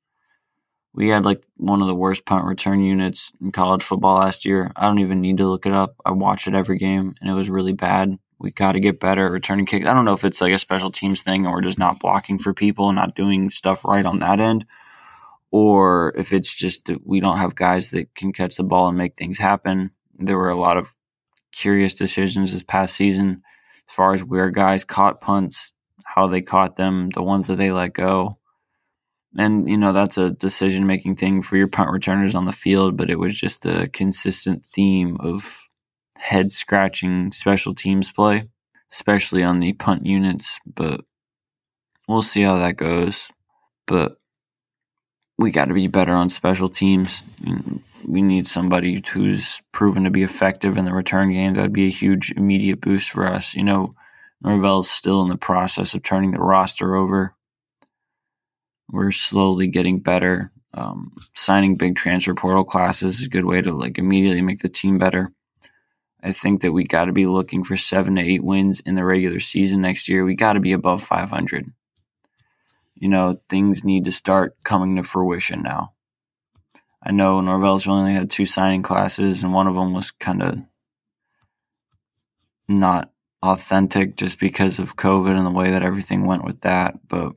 We 0.93 1.09
had 1.09 1.25
like 1.25 1.43
one 1.57 1.81
of 1.81 1.87
the 1.87 1.95
worst 1.95 2.25
punt 2.25 2.45
return 2.45 2.81
units 2.81 3.31
in 3.41 3.51
college 3.51 3.83
football 3.83 4.19
last 4.19 4.45
year. 4.45 4.71
I 4.75 4.85
don't 4.85 4.99
even 4.99 5.21
need 5.21 5.37
to 5.37 5.47
look 5.47 5.65
it 5.65 5.73
up. 5.73 5.95
I 6.05 6.11
watched 6.11 6.47
it 6.47 6.53
every 6.53 6.77
game 6.77 7.15
and 7.19 7.29
it 7.29 7.33
was 7.33 7.49
really 7.49 7.73
bad. 7.73 8.17
We 8.39 8.51
got 8.51 8.73
to 8.73 8.79
get 8.79 8.99
better 8.99 9.25
at 9.25 9.31
returning 9.31 9.65
kicks. 9.65 9.87
I 9.87 9.93
don't 9.93 10.05
know 10.05 10.13
if 10.13 10.23
it's 10.23 10.41
like 10.41 10.53
a 10.53 10.59
special 10.59 10.91
teams 10.91 11.23
thing 11.23 11.47
or 11.47 11.61
just 11.61 11.79
not 11.79 11.99
blocking 11.99 12.37
for 12.37 12.53
people 12.53 12.89
and 12.89 12.95
not 12.95 13.15
doing 13.15 13.49
stuff 13.49 13.85
right 13.85 14.05
on 14.05 14.19
that 14.19 14.39
end 14.39 14.65
or 15.53 16.13
if 16.17 16.33
it's 16.33 16.51
just 16.51 16.85
that 16.85 17.05
we 17.05 17.19
don't 17.19 17.37
have 17.37 17.53
guys 17.53 17.91
that 17.91 18.15
can 18.15 18.33
catch 18.33 18.55
the 18.55 18.63
ball 18.63 18.87
and 18.87 18.97
make 18.97 19.15
things 19.15 19.37
happen. 19.37 19.91
There 20.15 20.35
were 20.35 20.49
a 20.49 20.59
lot 20.59 20.77
of 20.77 20.95
curious 21.51 21.93
decisions 21.93 22.51
this 22.51 22.63
past 22.63 22.95
season 22.95 23.39
as 23.87 23.95
far 23.95 24.15
as 24.15 24.23
where 24.23 24.49
guys 24.49 24.83
caught 24.83 25.21
punts, 25.21 25.75
how 26.03 26.25
they 26.25 26.41
caught 26.41 26.75
them, 26.75 27.11
the 27.11 27.21
ones 27.21 27.45
that 27.47 27.57
they 27.57 27.71
let 27.71 27.93
go. 27.93 28.35
And, 29.37 29.67
you 29.67 29.77
know, 29.77 29.93
that's 29.93 30.17
a 30.17 30.29
decision 30.29 30.85
making 30.85 31.15
thing 31.15 31.41
for 31.41 31.57
your 31.57 31.67
punt 31.67 31.89
returners 31.89 32.35
on 32.35 32.45
the 32.45 32.51
field, 32.51 32.95
but 32.97 33.09
it 33.09 33.17
was 33.17 33.37
just 33.37 33.65
a 33.65 33.87
consistent 33.87 34.65
theme 34.65 35.17
of 35.19 35.69
head 36.17 36.51
scratching 36.51 37.31
special 37.31 37.73
teams 37.73 38.11
play, 38.11 38.43
especially 38.91 39.41
on 39.41 39.59
the 39.59 39.73
punt 39.73 40.05
units. 40.05 40.59
But 40.65 41.01
we'll 42.07 42.21
see 42.21 42.43
how 42.43 42.57
that 42.57 42.77
goes. 42.77 43.31
But 43.87 44.15
we 45.37 45.49
got 45.49 45.65
to 45.65 45.73
be 45.73 45.87
better 45.87 46.13
on 46.13 46.29
special 46.29 46.69
teams. 46.69 47.23
We 48.05 48.21
need 48.21 48.47
somebody 48.47 49.01
who's 49.09 49.61
proven 49.71 50.03
to 50.03 50.11
be 50.11 50.21
effective 50.21 50.77
in 50.77 50.85
the 50.85 50.93
return 50.93 51.33
game. 51.33 51.55
That'd 51.55 51.73
be 51.73 51.87
a 51.87 51.91
huge 51.91 52.31
immediate 52.31 52.81
boost 52.81 53.09
for 53.09 53.25
us. 53.25 53.55
You 53.55 53.63
know, 53.63 53.89
Norvell's 54.41 54.91
still 54.91 55.23
in 55.23 55.29
the 55.29 55.37
process 55.37 55.95
of 55.95 56.03
turning 56.03 56.31
the 56.31 56.39
roster 56.39 56.95
over. 56.95 57.33
We're 58.91 59.11
slowly 59.11 59.67
getting 59.67 59.99
better. 59.99 60.51
Um, 60.73 61.13
signing 61.35 61.75
big 61.75 61.95
transfer 61.95 62.33
portal 62.33 62.63
classes 62.63 63.19
is 63.19 63.25
a 63.25 63.29
good 63.29 63.45
way 63.45 63.61
to 63.61 63.71
like 63.71 63.97
immediately 63.97 64.41
make 64.41 64.59
the 64.59 64.69
team 64.69 64.97
better. 64.97 65.29
I 66.21 66.31
think 66.31 66.61
that 66.61 66.71
we 66.71 66.85
got 66.85 67.05
to 67.05 67.11
be 67.11 67.25
looking 67.25 67.63
for 67.63 67.75
seven 67.77 68.15
to 68.15 68.21
eight 68.21 68.43
wins 68.43 68.79
in 68.79 68.95
the 68.95 69.03
regular 69.03 69.39
season 69.39 69.81
next 69.81 70.07
year. 70.07 70.23
We 70.23 70.35
got 70.35 70.53
to 70.53 70.59
be 70.59 70.71
above 70.71 71.03
500 71.03 71.65
you 73.03 73.09
know, 73.09 73.37
things 73.49 73.83
need 73.83 74.05
to 74.05 74.13
start 74.13 74.55
coming 74.63 74.95
to 74.95 75.03
fruition 75.03 75.61
now. 75.61 75.93
I 77.05 77.11
know 77.11 77.41
Norvell's 77.41 77.85
only 77.85 78.13
had 78.13 78.29
two 78.29 78.45
signing 78.45 78.81
classes, 78.81 79.43
and 79.43 79.53
one 79.53 79.67
of 79.67 79.75
them 79.75 79.93
was 79.93 80.11
kind 80.11 80.41
of 80.41 80.61
not 82.69 83.11
authentic 83.41 84.15
just 84.15 84.39
because 84.39 84.79
of 84.79 84.95
COVID 84.95 85.31
and 85.31 85.45
the 85.45 85.51
way 85.51 85.69
that 85.71 85.83
everything 85.83 86.25
went 86.25 86.45
with 86.45 86.61
that. 86.61 86.95
But 87.09 87.33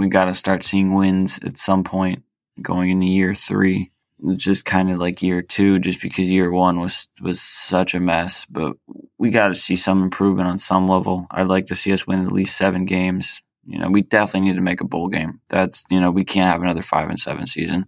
we 0.00 0.08
got 0.08 0.24
to 0.24 0.34
start 0.34 0.64
seeing 0.64 0.94
wins 0.94 1.38
at 1.44 1.58
some 1.58 1.84
point 1.84 2.22
going 2.62 2.88
into 2.88 3.04
year 3.04 3.34
three. 3.34 3.90
Just 4.36 4.64
kind 4.64 4.90
of 4.90 4.98
like 4.98 5.22
year 5.22 5.42
two, 5.42 5.78
just 5.78 6.00
because 6.00 6.30
year 6.30 6.50
one 6.50 6.80
was 6.80 7.08
was 7.20 7.40
such 7.40 7.94
a 7.94 8.00
mess. 8.00 8.46
But 8.46 8.76
we 9.18 9.28
got 9.28 9.48
to 9.48 9.54
see 9.54 9.76
some 9.76 10.02
improvement 10.02 10.48
on 10.48 10.58
some 10.58 10.86
level. 10.86 11.26
I'd 11.30 11.48
like 11.48 11.66
to 11.66 11.74
see 11.74 11.92
us 11.92 12.06
win 12.06 12.24
at 12.24 12.32
least 12.32 12.56
seven 12.56 12.86
games. 12.86 13.42
You 13.66 13.78
know, 13.78 13.90
we 13.90 14.00
definitely 14.00 14.48
need 14.48 14.56
to 14.56 14.62
make 14.62 14.80
a 14.80 14.86
bowl 14.86 15.08
game. 15.08 15.40
That's 15.48 15.84
you 15.90 16.00
know, 16.00 16.10
we 16.10 16.24
can't 16.24 16.50
have 16.50 16.62
another 16.62 16.82
five 16.82 17.10
and 17.10 17.20
seven 17.20 17.46
season. 17.46 17.86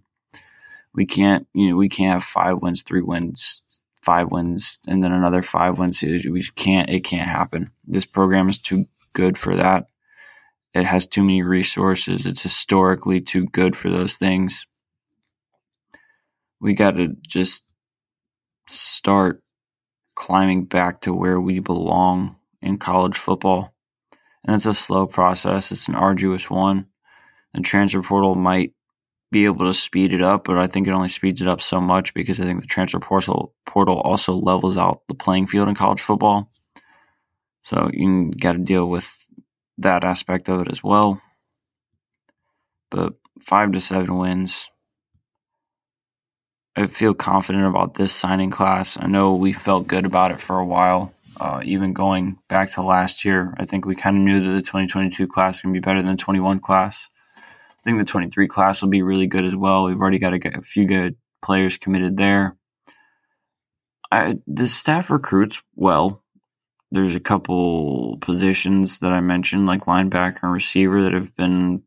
We 0.93 1.07
can't, 1.07 1.47
you 1.53 1.69
know, 1.69 1.75
we 1.75 1.89
can't 1.89 2.13
have 2.13 2.23
five 2.23 2.61
wins, 2.61 2.83
three 2.83 3.01
wins, 3.01 3.63
five 4.03 4.31
wins, 4.31 4.77
and 4.87 5.03
then 5.03 5.11
another 5.11 5.41
five 5.41 5.79
wins. 5.79 6.03
We 6.03 6.43
can't. 6.55 6.89
It 6.91 7.01
can't 7.01 7.27
happen. 7.27 7.71
This 7.87 8.05
program 8.05 8.49
is 8.49 8.59
too 8.59 8.85
good 9.13 9.35
for 9.35 9.55
that. 9.55 9.87
It 10.73 10.85
has 10.85 11.07
too 11.07 11.21
many 11.21 11.43
resources. 11.43 12.25
It's 12.25 12.43
historically 12.43 13.21
too 13.21 13.45
good 13.45 13.75
for 13.75 13.89
those 13.89 14.17
things. 14.17 14.65
We 16.59 16.73
got 16.73 16.91
to 16.91 17.15
just 17.27 17.63
start 18.67 19.41
climbing 20.15 20.65
back 20.65 21.01
to 21.01 21.13
where 21.13 21.39
we 21.39 21.59
belong 21.59 22.37
in 22.61 22.77
college 22.77 23.17
football 23.17 23.73
and 24.45 24.55
it's 24.55 24.65
a 24.65 24.73
slow 24.73 25.07
process. 25.07 25.71
It's 25.71 25.87
an 25.87 25.95
arduous 25.95 26.49
one. 26.49 26.87
The 27.53 27.61
transfer 27.61 28.01
portal 28.01 28.35
might 28.35 28.73
be 29.31 29.45
able 29.45 29.65
to 29.65 29.73
speed 29.73 30.13
it 30.13 30.21
up, 30.21 30.43
but 30.45 30.57
I 30.57 30.67
think 30.67 30.87
it 30.87 30.93
only 30.93 31.07
speeds 31.07 31.41
it 31.41 31.47
up 31.47 31.61
so 31.61 31.79
much 31.79 32.13
because 32.13 32.39
I 32.39 32.43
think 32.43 32.61
the 32.61 32.67
transfer 32.67 32.99
portal 32.99 33.53
portal 33.65 33.99
also 34.01 34.33
levels 34.33 34.77
out 34.77 35.01
the 35.07 35.15
playing 35.15 35.47
field 35.47 35.69
in 35.69 35.75
college 35.75 36.01
football. 36.01 36.51
So 37.63 37.89
you 37.93 38.31
got 38.31 38.53
to 38.53 38.59
deal 38.59 38.87
with 38.87 39.22
that 39.77 40.03
aspect 40.03 40.49
of 40.49 40.61
it 40.61 40.71
as 40.71 40.83
well. 40.83 41.21
But 42.91 43.13
five 43.39 43.71
to 43.71 43.79
seven 43.79 44.17
wins. 44.17 44.69
I 46.75 46.87
feel 46.87 47.13
confident 47.13 47.65
about 47.65 47.95
this 47.95 48.13
signing 48.13 48.49
class. 48.49 48.97
I 48.99 49.07
know 49.07 49.35
we 49.35 49.53
felt 49.53 49.87
good 49.87 50.05
about 50.05 50.31
it 50.31 50.41
for 50.41 50.57
a 50.57 50.65
while 50.65 51.13
uh, 51.39 51.61
even 51.63 51.93
going 51.93 52.37
back 52.47 52.71
to 52.73 52.81
last 52.81 53.25
year, 53.25 53.53
I 53.57 53.65
think 53.65 53.85
we 53.85 53.95
kind 53.95 54.17
of 54.17 54.23
knew 54.23 54.39
that 54.39 54.49
the 54.49 54.61
2022 54.61 55.27
class 55.27 55.61
can 55.61 55.73
be 55.73 55.79
better 55.79 56.01
than 56.01 56.15
the 56.15 56.21
21 56.21 56.59
class. 56.59 57.09
I 57.37 57.81
think 57.83 57.97
the 57.97 58.05
23 58.05 58.47
class 58.47 58.81
will 58.81 58.89
be 58.89 59.01
really 59.01 59.27
good 59.27 59.45
as 59.45 59.55
well. 59.55 59.85
We've 59.85 59.99
already 59.99 60.19
got 60.19 60.33
a, 60.33 60.57
a 60.57 60.61
few 60.61 60.85
good 60.85 61.15
players 61.41 61.77
committed 61.77 62.17
there. 62.17 62.57
I, 64.11 64.35
the 64.45 64.67
staff 64.67 65.09
recruits 65.09 65.63
well. 65.75 66.22
There's 66.93 67.15
a 67.15 67.19
couple 67.19 68.19
positions 68.21 68.99
that 68.99 69.09
I 69.09 69.19
mentioned, 69.19 69.65
like 69.65 69.85
linebacker 69.85 70.43
and 70.43 70.53
receiver, 70.53 71.01
that 71.01 71.13
have 71.13 71.35
been 71.35 71.81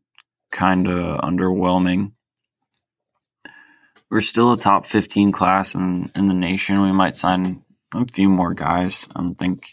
kind 0.51 0.85
of 0.85 1.21
underwhelming. 1.21 2.11
We're 4.09 4.19
still 4.19 4.51
a 4.51 4.57
top 4.57 4.85
15 4.85 5.31
class 5.31 5.75
in, 5.75 6.11
in 6.13 6.27
the 6.27 6.33
nation. 6.33 6.81
We 6.81 6.91
might 6.91 7.15
sign 7.15 7.63
a 7.93 8.05
few 8.11 8.27
more 8.27 8.53
guys. 8.53 9.07
I 9.15 9.21
don't 9.21 9.35
think 9.35 9.69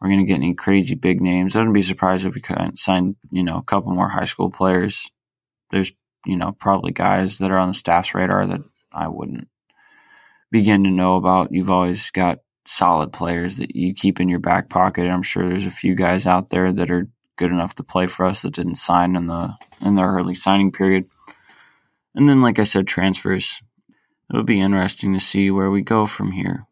we're 0.00 0.08
going 0.08 0.26
to 0.26 0.26
get 0.26 0.34
any 0.34 0.54
crazy 0.54 0.96
big 0.96 1.20
names. 1.20 1.54
I 1.54 1.60
wouldn't 1.60 1.74
be 1.74 1.82
surprised 1.82 2.26
if 2.26 2.34
we 2.34 2.42
sign, 2.74 3.14
you 3.30 3.44
know, 3.44 3.58
a 3.58 3.62
couple 3.64 3.92
more 3.92 4.08
high 4.08 4.24
school 4.24 4.50
players. 4.50 5.08
There's, 5.70 5.92
you 6.26 6.36
know, 6.36 6.50
probably 6.50 6.90
guys 6.90 7.38
that 7.38 7.52
are 7.52 7.58
on 7.58 7.68
the 7.68 7.74
staff's 7.74 8.12
radar 8.12 8.44
that 8.44 8.62
I 8.92 9.06
wouldn't 9.06 9.46
begin 10.50 10.82
to 10.82 10.90
know 10.90 11.14
about. 11.14 11.52
You've 11.52 11.70
always 11.70 12.10
got 12.10 12.40
solid 12.68 13.12
players 13.12 13.56
that 13.56 13.74
you 13.74 13.94
keep 13.94 14.20
in 14.20 14.28
your 14.28 14.38
back 14.38 14.68
pocket. 14.68 15.08
I'm 15.08 15.22
sure 15.22 15.48
there's 15.48 15.66
a 15.66 15.70
few 15.70 15.94
guys 15.94 16.26
out 16.26 16.50
there 16.50 16.72
that 16.72 16.90
are 16.90 17.08
good 17.36 17.50
enough 17.50 17.74
to 17.76 17.82
play 17.82 18.06
for 18.06 18.26
us 18.26 18.42
that 18.42 18.54
didn't 18.54 18.74
sign 18.74 19.16
in 19.16 19.26
the 19.26 19.54
in 19.84 19.94
the 19.94 20.02
early 20.02 20.34
signing 20.34 20.70
period. 20.70 21.06
And 22.14 22.28
then, 22.28 22.42
like 22.42 22.58
I 22.58 22.64
said, 22.64 22.86
transfers. 22.86 23.62
It'll 24.30 24.44
be 24.44 24.60
interesting 24.60 25.14
to 25.14 25.20
see 25.20 25.50
where 25.50 25.70
we 25.70 25.80
go 25.80 26.04
from 26.04 26.32
here, 26.32 26.66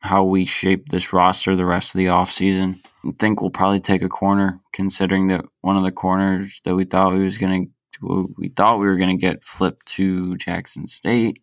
how 0.00 0.24
we 0.24 0.46
shape 0.46 0.88
this 0.88 1.12
roster 1.12 1.54
the 1.54 1.66
rest 1.66 1.94
of 1.94 1.98
the 1.98 2.06
offseason. 2.06 2.80
I 3.04 3.10
think 3.18 3.40
we'll 3.40 3.50
probably 3.50 3.80
take 3.80 4.00
a 4.00 4.08
corner, 4.08 4.60
considering 4.72 5.28
that 5.28 5.44
one 5.60 5.76
of 5.76 5.84
the 5.84 5.92
corners 5.92 6.62
that 6.64 6.74
we 6.74 6.86
thought 6.86 7.12
we 7.12 7.24
was 7.24 7.36
to, 7.36 8.34
we 8.38 8.48
thought 8.48 8.78
we 8.78 8.86
were 8.86 8.96
to 8.98 9.16
get 9.16 9.44
flipped 9.44 9.86
to 9.86 10.36
Jackson 10.36 10.86
State. 10.86 11.42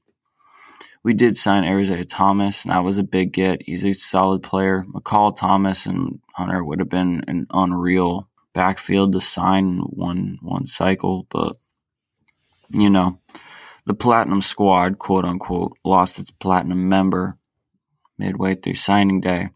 We 1.04 1.14
did 1.14 1.36
sign 1.36 1.66
Arizona 1.66 2.06
Thomas, 2.06 2.64
and 2.64 2.74
that 2.74 2.84
was 2.84 2.98
a 2.98 3.04
big 3.04 3.34
get. 3.34 3.62
He's 3.64 3.84
a 3.86 3.94
solid 3.94 4.42
player. 4.42 4.84
McCall 4.84 5.36
Thomas 5.36 5.86
and 5.86 6.22
Hunter 6.34 6.64
would 6.64 6.80
have 6.80 6.90
been 6.90 7.24
an 7.28 7.48
unreal 7.52 8.30
backfield 8.54 9.14
to 9.14 9.20
sign 9.20 9.80
one 9.80 10.38
one 10.42 10.66
cycle, 10.66 11.28
but 11.30 11.58
you 12.70 12.90
know, 12.90 13.20
the 13.86 13.94
platinum 13.94 14.42
squad, 14.42 14.98
quote 14.98 15.26
unquote, 15.26 15.78
lost 15.84 16.20
its 16.20 16.32
platinum 16.32 16.88
member 16.88 17.38
midway 18.18 18.56
through 18.56 18.76
signing 18.76 19.20
day. 19.20 19.50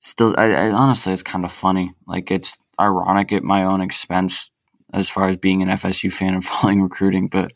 Still, 0.00 0.34
I, 0.38 0.52
I 0.52 0.70
honestly, 0.70 1.12
it's 1.12 1.22
kind 1.22 1.44
of 1.44 1.52
funny. 1.52 1.92
Like 2.06 2.30
it's 2.30 2.58
ironic 2.80 3.32
at 3.32 3.42
my 3.42 3.64
own 3.64 3.82
expense 3.82 4.50
as 4.92 5.10
far 5.10 5.28
as 5.28 5.36
being 5.36 5.62
an 5.62 5.68
FSU 5.68 6.10
fan 6.10 6.34
and 6.34 6.44
following 6.44 6.80
recruiting, 6.80 7.28
but 7.28 7.52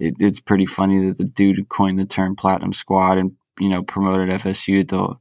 it, 0.00 0.14
it's 0.18 0.40
pretty 0.40 0.66
funny 0.66 1.06
that 1.06 1.18
the 1.18 1.24
dude 1.24 1.68
coined 1.68 1.98
the 1.98 2.04
term 2.04 2.34
platinum 2.34 2.72
squad 2.72 3.18
and 3.18 3.36
you 3.58 3.68
know 3.68 3.82
promoted 3.82 4.28
FSU 4.28 4.88
the 4.88 5.16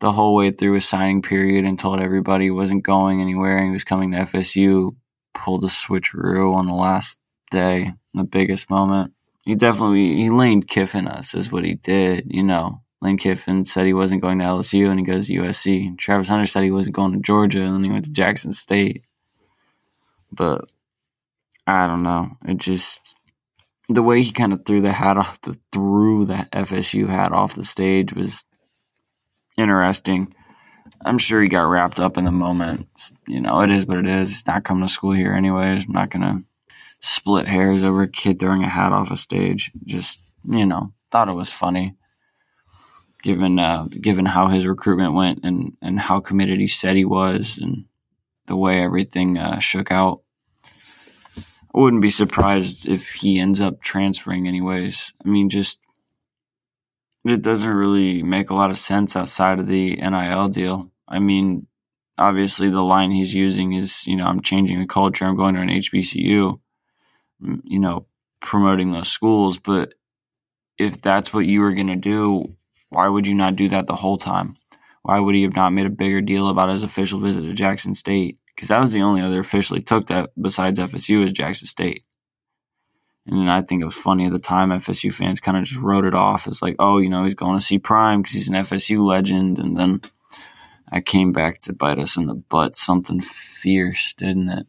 the 0.00 0.12
whole 0.12 0.34
way 0.34 0.50
through 0.50 0.76
a 0.76 0.80
signing 0.80 1.22
period 1.22 1.64
and 1.64 1.78
told 1.78 2.00
everybody 2.00 2.44
he 2.44 2.50
wasn't 2.50 2.84
going 2.84 3.20
anywhere 3.20 3.58
and 3.58 3.66
he 3.66 3.72
was 3.72 3.84
coming 3.84 4.12
to 4.12 4.18
FSU 4.18 4.94
pulled 5.34 5.64
a 5.64 5.68
switcheroo 5.68 6.54
on 6.54 6.66
the 6.66 6.74
last 6.74 7.18
day, 7.50 7.92
the 8.14 8.24
biggest 8.24 8.70
moment. 8.70 9.12
He 9.44 9.54
definitely 9.54 10.14
he 10.16 10.30
Lane 10.30 10.62
Kiffin 10.62 11.08
us 11.08 11.34
is 11.34 11.50
what 11.50 11.64
he 11.64 11.74
did. 11.74 12.26
You 12.28 12.42
know, 12.42 12.82
Lane 13.00 13.18
Kiffin 13.18 13.64
said 13.64 13.86
he 13.86 13.94
wasn't 13.94 14.22
going 14.22 14.38
to 14.38 14.44
LSU 14.44 14.88
and 14.88 14.98
he 14.98 15.06
goes 15.06 15.26
to 15.26 15.34
USC. 15.34 15.96
Travis 15.98 16.28
Hunter 16.28 16.46
said 16.46 16.64
he 16.64 16.70
wasn't 16.70 16.96
going 16.96 17.12
to 17.12 17.20
Georgia 17.20 17.62
and 17.62 17.74
then 17.74 17.84
he 17.84 17.90
went 17.90 18.04
to 18.04 18.10
Jackson 18.10 18.52
State. 18.52 19.04
But 20.30 20.68
I 21.66 21.86
don't 21.86 22.02
know. 22.02 22.36
It 22.46 22.58
just 22.58 23.16
the 23.88 24.02
way 24.02 24.22
he 24.22 24.32
kind 24.32 24.52
of 24.52 24.64
threw 24.64 24.80
the 24.80 24.92
hat 24.92 25.16
off 25.16 25.40
the 25.42 25.58
threw 25.72 26.24
the 26.26 26.46
FSU 26.52 27.08
hat 27.08 27.32
off 27.32 27.54
the 27.54 27.64
stage 27.64 28.12
was 28.12 28.44
interesting. 29.56 30.34
I'm 31.04 31.18
sure 31.18 31.40
he 31.40 31.48
got 31.48 31.62
wrapped 31.62 32.00
up 32.00 32.18
in 32.18 32.24
the 32.24 32.32
moment. 32.32 32.88
You 33.26 33.40
know, 33.40 33.60
it 33.62 33.70
is 33.70 33.86
what 33.86 33.98
it 33.98 34.06
is. 34.06 34.30
He's 34.30 34.46
not 34.46 34.64
coming 34.64 34.86
to 34.86 34.92
school 34.92 35.12
here 35.12 35.32
anyways. 35.32 35.84
I'm 35.84 35.92
not 35.92 36.10
gonna 36.10 36.42
split 37.00 37.46
hairs 37.46 37.84
over 37.84 38.02
a 38.02 38.08
kid 38.08 38.38
throwing 38.38 38.64
a 38.64 38.68
hat 38.68 38.92
off 38.92 39.10
a 39.10 39.16
stage. 39.16 39.70
Just 39.84 40.28
you 40.44 40.66
know, 40.66 40.92
thought 41.10 41.28
it 41.28 41.34
was 41.34 41.50
funny, 41.50 41.94
given 43.22 43.58
uh, 43.58 43.84
given 43.84 44.26
how 44.26 44.48
his 44.48 44.66
recruitment 44.66 45.14
went 45.14 45.40
and 45.44 45.76
and 45.80 45.98
how 45.98 46.20
committed 46.20 46.60
he 46.60 46.68
said 46.68 46.96
he 46.96 47.04
was, 47.04 47.58
and 47.58 47.84
the 48.46 48.56
way 48.56 48.82
everything 48.82 49.38
uh, 49.38 49.60
shook 49.60 49.90
out. 49.90 50.22
I 51.74 51.78
wouldn't 51.78 52.02
be 52.02 52.10
surprised 52.10 52.88
if 52.88 53.10
he 53.10 53.38
ends 53.38 53.60
up 53.60 53.82
transferring 53.82 54.48
anyways. 54.48 55.12
I 55.24 55.28
mean, 55.28 55.48
just 55.48 55.78
it 57.24 57.42
doesn't 57.42 57.68
really 57.68 58.22
make 58.22 58.50
a 58.50 58.54
lot 58.54 58.70
of 58.70 58.78
sense 58.78 59.16
outside 59.16 59.58
of 59.58 59.66
the 59.66 59.96
NIL 59.96 60.48
deal. 60.48 60.90
I 61.06 61.18
mean, 61.18 61.66
obviously 62.16 62.70
the 62.70 62.82
line 62.82 63.10
he's 63.10 63.34
using 63.34 63.72
is, 63.74 64.06
you 64.06 64.16
know, 64.16 64.26
I'm 64.26 64.42
changing 64.42 64.80
the 64.80 64.86
culture. 64.86 65.24
I'm 65.24 65.36
going 65.36 65.54
to 65.54 65.60
an 65.60 65.68
HBCU, 65.68 66.54
you 67.64 67.78
know, 67.78 68.06
promoting 68.40 68.92
those 68.92 69.08
schools. 69.08 69.58
But 69.58 69.94
if 70.78 71.00
that's 71.00 71.32
what 71.32 71.46
you 71.46 71.60
were 71.60 71.74
going 71.74 71.88
to 71.88 71.96
do, 71.96 72.56
why 72.88 73.08
would 73.08 73.26
you 73.26 73.34
not 73.34 73.56
do 73.56 73.68
that 73.68 73.86
the 73.86 73.96
whole 73.96 74.18
time? 74.18 74.56
Why 75.02 75.20
would 75.20 75.34
he 75.34 75.42
have 75.42 75.56
not 75.56 75.72
made 75.72 75.86
a 75.86 75.90
bigger 75.90 76.20
deal 76.20 76.48
about 76.48 76.70
his 76.70 76.82
official 76.82 77.18
visit 77.18 77.42
to 77.42 77.52
Jackson 77.52 77.94
State? 77.94 78.38
Because 78.58 78.70
that 78.70 78.80
was 78.80 78.90
the 78.90 79.02
only 79.02 79.22
other 79.22 79.38
official 79.38 79.76
he 79.76 79.82
took 79.84 80.08
that 80.08 80.30
besides 80.36 80.80
FSU 80.80 81.24
is 81.24 81.30
Jackson 81.30 81.68
State. 81.68 82.02
And 83.24 83.48
I 83.48 83.62
think 83.62 83.80
it 83.80 83.84
was 83.84 83.94
funny 83.94 84.26
at 84.26 84.32
the 84.32 84.40
time. 84.40 84.70
FSU 84.70 85.14
fans 85.14 85.38
kind 85.38 85.56
of 85.56 85.62
just 85.62 85.80
wrote 85.80 86.04
it 86.04 86.16
off 86.16 86.48
as 86.48 86.60
like, 86.60 86.74
oh, 86.80 86.98
you 86.98 87.08
know, 87.08 87.22
he's 87.22 87.36
going 87.36 87.56
to 87.56 87.64
see 87.64 87.78
Prime 87.78 88.20
because 88.20 88.34
he's 88.34 88.48
an 88.48 88.56
FSU 88.56 88.98
legend. 88.98 89.60
And 89.60 89.76
then 89.76 90.00
I 90.90 91.00
came 91.00 91.30
back 91.30 91.58
to 91.58 91.72
bite 91.72 92.00
us 92.00 92.16
in 92.16 92.26
the 92.26 92.34
butt. 92.34 92.74
Something 92.74 93.20
fierce, 93.20 94.12
didn't 94.14 94.48
it? 94.48 94.66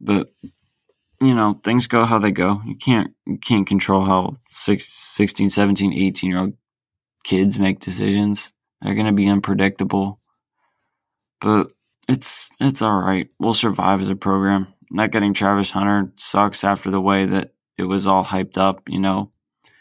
But 0.00 0.28
you 1.20 1.34
know, 1.34 1.60
things 1.62 1.88
go 1.88 2.06
how 2.06 2.18
they 2.18 2.30
go. 2.30 2.62
You 2.64 2.74
can't 2.74 3.12
you 3.26 3.36
can't 3.36 3.66
control 3.66 4.06
how 4.06 4.38
six, 4.48 4.88
16, 4.88 5.50
17, 5.50 5.92
18 5.92 6.30
year 6.30 6.40
old 6.40 6.54
kids 7.22 7.58
make 7.58 7.80
decisions. 7.80 8.54
They're 8.80 8.94
going 8.94 9.08
to 9.08 9.12
be 9.12 9.28
unpredictable. 9.28 10.19
But 11.40 11.72
it's 12.08 12.50
it's 12.60 12.82
all 12.82 13.00
right. 13.00 13.28
We'll 13.38 13.54
survive 13.54 14.00
as 14.00 14.08
a 14.08 14.16
program 14.16 14.68
not 14.90 15.12
getting 15.12 15.32
Travis 15.32 15.70
Hunter 15.70 16.12
sucks 16.16 16.64
after 16.64 16.90
the 16.90 17.00
way 17.00 17.24
that 17.26 17.54
it 17.78 17.84
was 17.84 18.06
all 18.06 18.24
hyped 18.24 18.58
up. 18.58 18.88
You 18.88 18.98
know, 18.98 19.30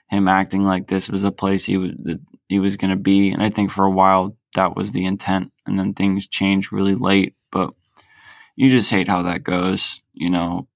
him 0.10 0.28
acting 0.28 0.64
like 0.64 0.88
this 0.88 1.10
was 1.10 1.24
a 1.24 1.32
place 1.32 1.66
he 1.66 1.78
was 1.78 1.92
that 2.04 2.20
he 2.48 2.60
was 2.60 2.78
going 2.78 2.92
to 2.92 2.98
be, 2.98 3.32
and 3.32 3.42
I 3.42 3.50
think 3.50 3.72
for 3.72 3.86
a 3.86 3.92
while 3.92 4.38
that 4.56 4.76
was 4.76 4.92
the 4.92 5.06
intent, 5.06 5.52
and 5.66 5.78
then 5.78 5.94
things 5.94 6.28
changed 6.28 6.72
really 6.72 6.96
late. 6.96 7.36
But 7.52 7.74
you 8.56 8.70
just 8.70 8.92
hate 8.92 9.08
how 9.08 9.24
that 9.24 9.44
goes. 9.44 10.02
You 10.14 10.30
know, 10.30 10.68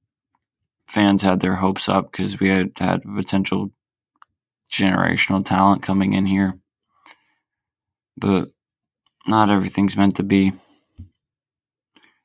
fans 0.87 1.21
had 1.21 1.39
their 1.39 1.55
hopes 1.55 1.87
up 1.87 2.11
because 2.11 2.39
we 2.39 2.49
had 2.49 2.71
had 2.77 3.03
potential 3.03 3.71
generational 4.71 5.45
talent 5.45 5.83
coming 5.83 6.13
in 6.13 6.25
here, 6.25 6.57
but 8.17 8.49
not 9.27 9.51
everything's 9.51 9.95
meant 9.95 10.15
to 10.15 10.23
be. 10.23 10.51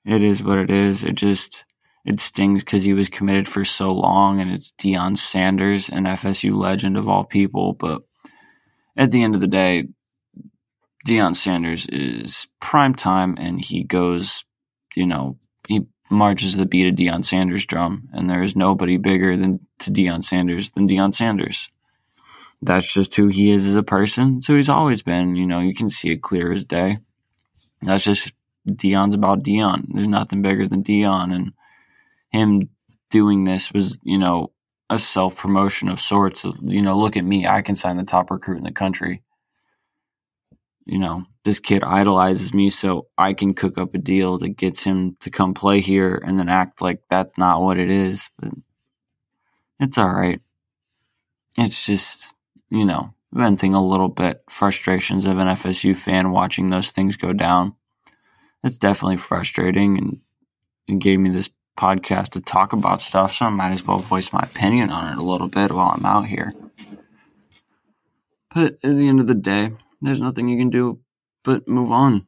It 0.09 0.23
is 0.23 0.43
what 0.43 0.57
it 0.57 0.71
is. 0.71 1.05
It 1.05 1.17
just 1.17 1.65
it 2.07 2.19
stings 2.19 2.65
because 2.65 2.83
he 2.83 2.95
was 2.95 3.11
committed 3.11 3.47
for 3.47 3.63
so 3.63 3.93
long 3.93 4.41
and 4.41 4.51
it's 4.51 4.73
Deion 4.73 5.19
Sanders, 5.19 5.91
an 5.91 6.05
FSU 6.05 6.57
legend 6.57 6.97
of 6.97 7.07
all 7.07 7.25
people. 7.25 7.75
But 7.75 8.01
at 8.97 9.11
the 9.11 9.23
end 9.23 9.35
of 9.35 9.43
the 9.43 9.47
day, 9.47 9.89
Deion 11.07 11.37
Sanders 11.37 11.87
is 11.89 12.49
prime 12.59 12.95
time 12.95 13.37
and 13.39 13.63
he 13.63 13.85
goes, 13.85 14.47
you 14.97 15.05
know, 15.05 15.37
he 15.67 15.83
marches 16.11 16.57
the 16.57 16.65
beat 16.65 16.89
of 16.89 16.95
Deion 16.95 17.23
Sanders 17.23 17.67
drum. 17.67 18.09
And 18.15 18.31
there 18.31 18.43
is 18.43 18.57
nobody 18.57 18.97
bigger 18.97 19.37
than 19.37 19.61
to 19.81 19.91
Deion 19.91 20.25
Sanders 20.25 20.71
than 20.71 20.89
Deion 20.89 21.13
Sanders. 21.13 21.69
That's 22.63 22.91
just 22.91 23.15
who 23.15 23.27
he 23.27 23.51
is 23.51 23.67
as 23.67 23.75
a 23.75 23.83
person. 23.83 24.41
So 24.41 24.57
he's 24.57 24.71
always 24.71 25.03
been, 25.03 25.37
you 25.37 25.47
know, 25.47 25.61
you 25.61 25.75
can 25.75 25.91
see 25.91 26.13
it 26.13 26.23
clear 26.23 26.51
as 26.51 26.65
day. 26.65 26.97
That's 27.83 28.05
just 28.05 28.33
Deion's 28.77 29.15
about 29.15 29.43
Deion. 29.43 29.87
There's 29.93 30.07
nothing 30.07 30.43
bigger 30.43 30.67
than 30.67 30.83
Deion, 30.83 31.35
And 31.35 31.53
him 32.31 32.69
doing 33.11 33.45
this 33.45 33.73
was, 33.73 33.99
you 34.03 34.19
know, 34.19 34.53
a 34.91 34.99
self 34.99 35.37
promotion 35.37 35.89
of 35.89 36.01
sorts. 36.01 36.45
Of, 36.45 36.57
You 36.63 36.83
know, 36.83 36.99
look 36.99 37.17
at 37.17 37.25
me, 37.25 37.47
I 37.47 37.63
can 37.63 37.75
sign 37.75 37.97
the 37.97 38.05
top 38.05 38.31
recruit 38.31 38.59
in 38.59 38.65
the 38.65 38.73
country. 38.73 39.23
You 40.87 40.99
know, 40.99 41.25
this 41.45 41.61
kid 41.61 41.85
idolizes 41.85 42.55
me, 42.55 42.71
so 42.71 43.09
I 43.19 43.35
can 43.35 43.53
cook 43.55 43.77
up 43.77 43.95
a 43.95 43.99
deal 43.99 44.39
that 44.39 44.57
gets 44.57 44.85
him 44.85 45.17
to 45.21 45.31
come 45.31 45.53
play 45.53 45.81
here 45.81 46.23
and 46.27 46.39
then 46.39 46.49
act 46.49 46.81
like 46.81 47.03
that's 47.09 47.37
not 47.37 47.61
what 47.63 47.79
it 47.79 47.91
is. 47.91 48.31
But 48.39 48.53
it's 49.81 49.99
all 49.99 50.09
right. 50.11 50.41
It's 51.59 51.85
just, 51.85 52.35
you 52.71 52.85
know, 52.85 53.13
venting 53.33 53.75
a 53.75 53.85
little 53.85 54.09
bit 54.09 54.43
frustrations 54.49 55.25
of 55.27 55.39
an 55.39 55.49
FSU 55.49 55.97
fan 55.97 56.31
watching 56.31 56.71
those 56.71 56.91
things 56.91 57.17
go 57.17 57.33
down. 57.33 57.75
It's 58.65 58.79
definitely 58.79 59.19
frustrating 59.19 59.99
and 59.99 60.21
it 60.89 60.99
gave 60.99 61.21
me 61.21 61.31
this 61.31 61.51
podcast 61.79 62.31
to 62.31 62.41
talk 62.41 62.73
about 62.73 63.01
stuff, 63.01 63.33
so 63.33 63.47
I 63.47 63.51
might 63.51 63.73
as 63.73 63.87
well 63.87 63.99
voice 63.99 64.33
my 64.33 64.41
opinion 64.41 64.91
on 64.91 65.13
it 65.13 65.19
a 65.19 65.25
little 65.25 65.49
bit 65.49 65.71
while 65.71 65.95
I'm 65.95 66.05
out 66.05 66.27
here. 66.27 66.53
But 68.53 68.75
at 68.75 68.97
the 68.97 69.09
end 69.09 69.21
of 69.21 69.27
the 69.27 69.35
day, 69.35 69.73
there's 70.01 70.21
nothing 70.21 70.49
you 70.49 70.59
can 70.59 70.71
do 70.71 71.01
but 71.45 71.69
move 71.69 71.93
on. 71.93 72.27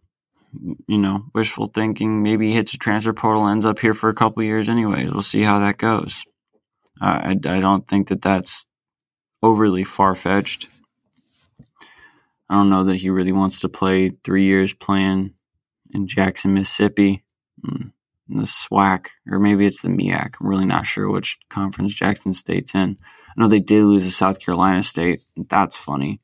You 0.87 0.99
know, 0.99 1.25
wishful 1.35 1.66
thinking. 1.66 2.23
Maybe 2.23 2.49
he 2.49 2.55
hits 2.55 2.75
a 2.75 2.79
transfer 2.79 3.12
portal, 3.12 3.47
ends 3.47 3.64
up 3.64 3.79
here 3.79 3.95
for 3.95 4.09
a 4.09 4.14
couple 4.14 4.43
years, 4.43 4.69
anyways. 4.69 5.12
We'll 5.12 5.23
see 5.23 5.43
how 5.43 5.61
that 5.61 5.79
goes. 5.79 6.25
I, 7.01 7.31
I 7.31 7.35
don't 7.35 7.87
think 7.87 8.09
that 8.09 8.23
that's 8.23 8.66
overly 9.43 9.85
far 9.85 10.14
fetched. 10.14 10.69
I 12.49 12.55
don't 12.55 12.71
know 12.71 12.85
that 12.85 12.97
he 12.97 13.11
really 13.11 13.33
wants 13.33 13.61
to 13.61 13.69
play 13.69 14.11
three 14.25 14.45
years 14.45 14.75
playing 14.75 15.35
in 15.92 16.07
Jackson, 16.07 16.55
Mississippi. 16.55 17.24
in 17.64 17.92
the 18.29 18.44
SWAC, 18.44 19.07
or 19.29 19.40
maybe 19.40 19.66
it's 19.66 19.83
the 19.83 19.88
MEAC. 19.88 20.35
I'm 20.40 20.46
really 20.46 20.66
not 20.66 20.87
sure 20.87 21.11
which 21.11 21.38
conference 21.48 21.92
Jackson 21.92 22.33
State's 22.33 22.74
in. 22.74 22.96
I 23.03 23.40
know 23.40 23.48
they 23.48 23.61
did 23.61 23.83
lose 23.85 24.05
to 24.05 24.12
South 24.12 24.38
Carolina 24.38 24.83
State. 24.83 25.22
That's 25.37 25.76
funny. 25.76 26.20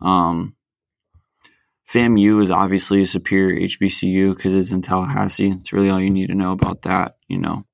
Um, 0.00 0.56
FAMU 1.90 2.42
is 2.42 2.50
obviously 2.50 3.02
a 3.02 3.06
superior 3.06 3.66
HBCU 3.66 4.36
because 4.36 4.54
it's 4.54 4.72
in 4.72 4.82
Tallahassee. 4.82 5.50
It's 5.50 5.72
really 5.72 5.88
all 5.88 6.00
you 6.00 6.10
need 6.10 6.26
to 6.26 6.34
know 6.34 6.52
about 6.52 6.82
that. 6.82 7.14
You 7.28 7.38
know, 7.38 7.64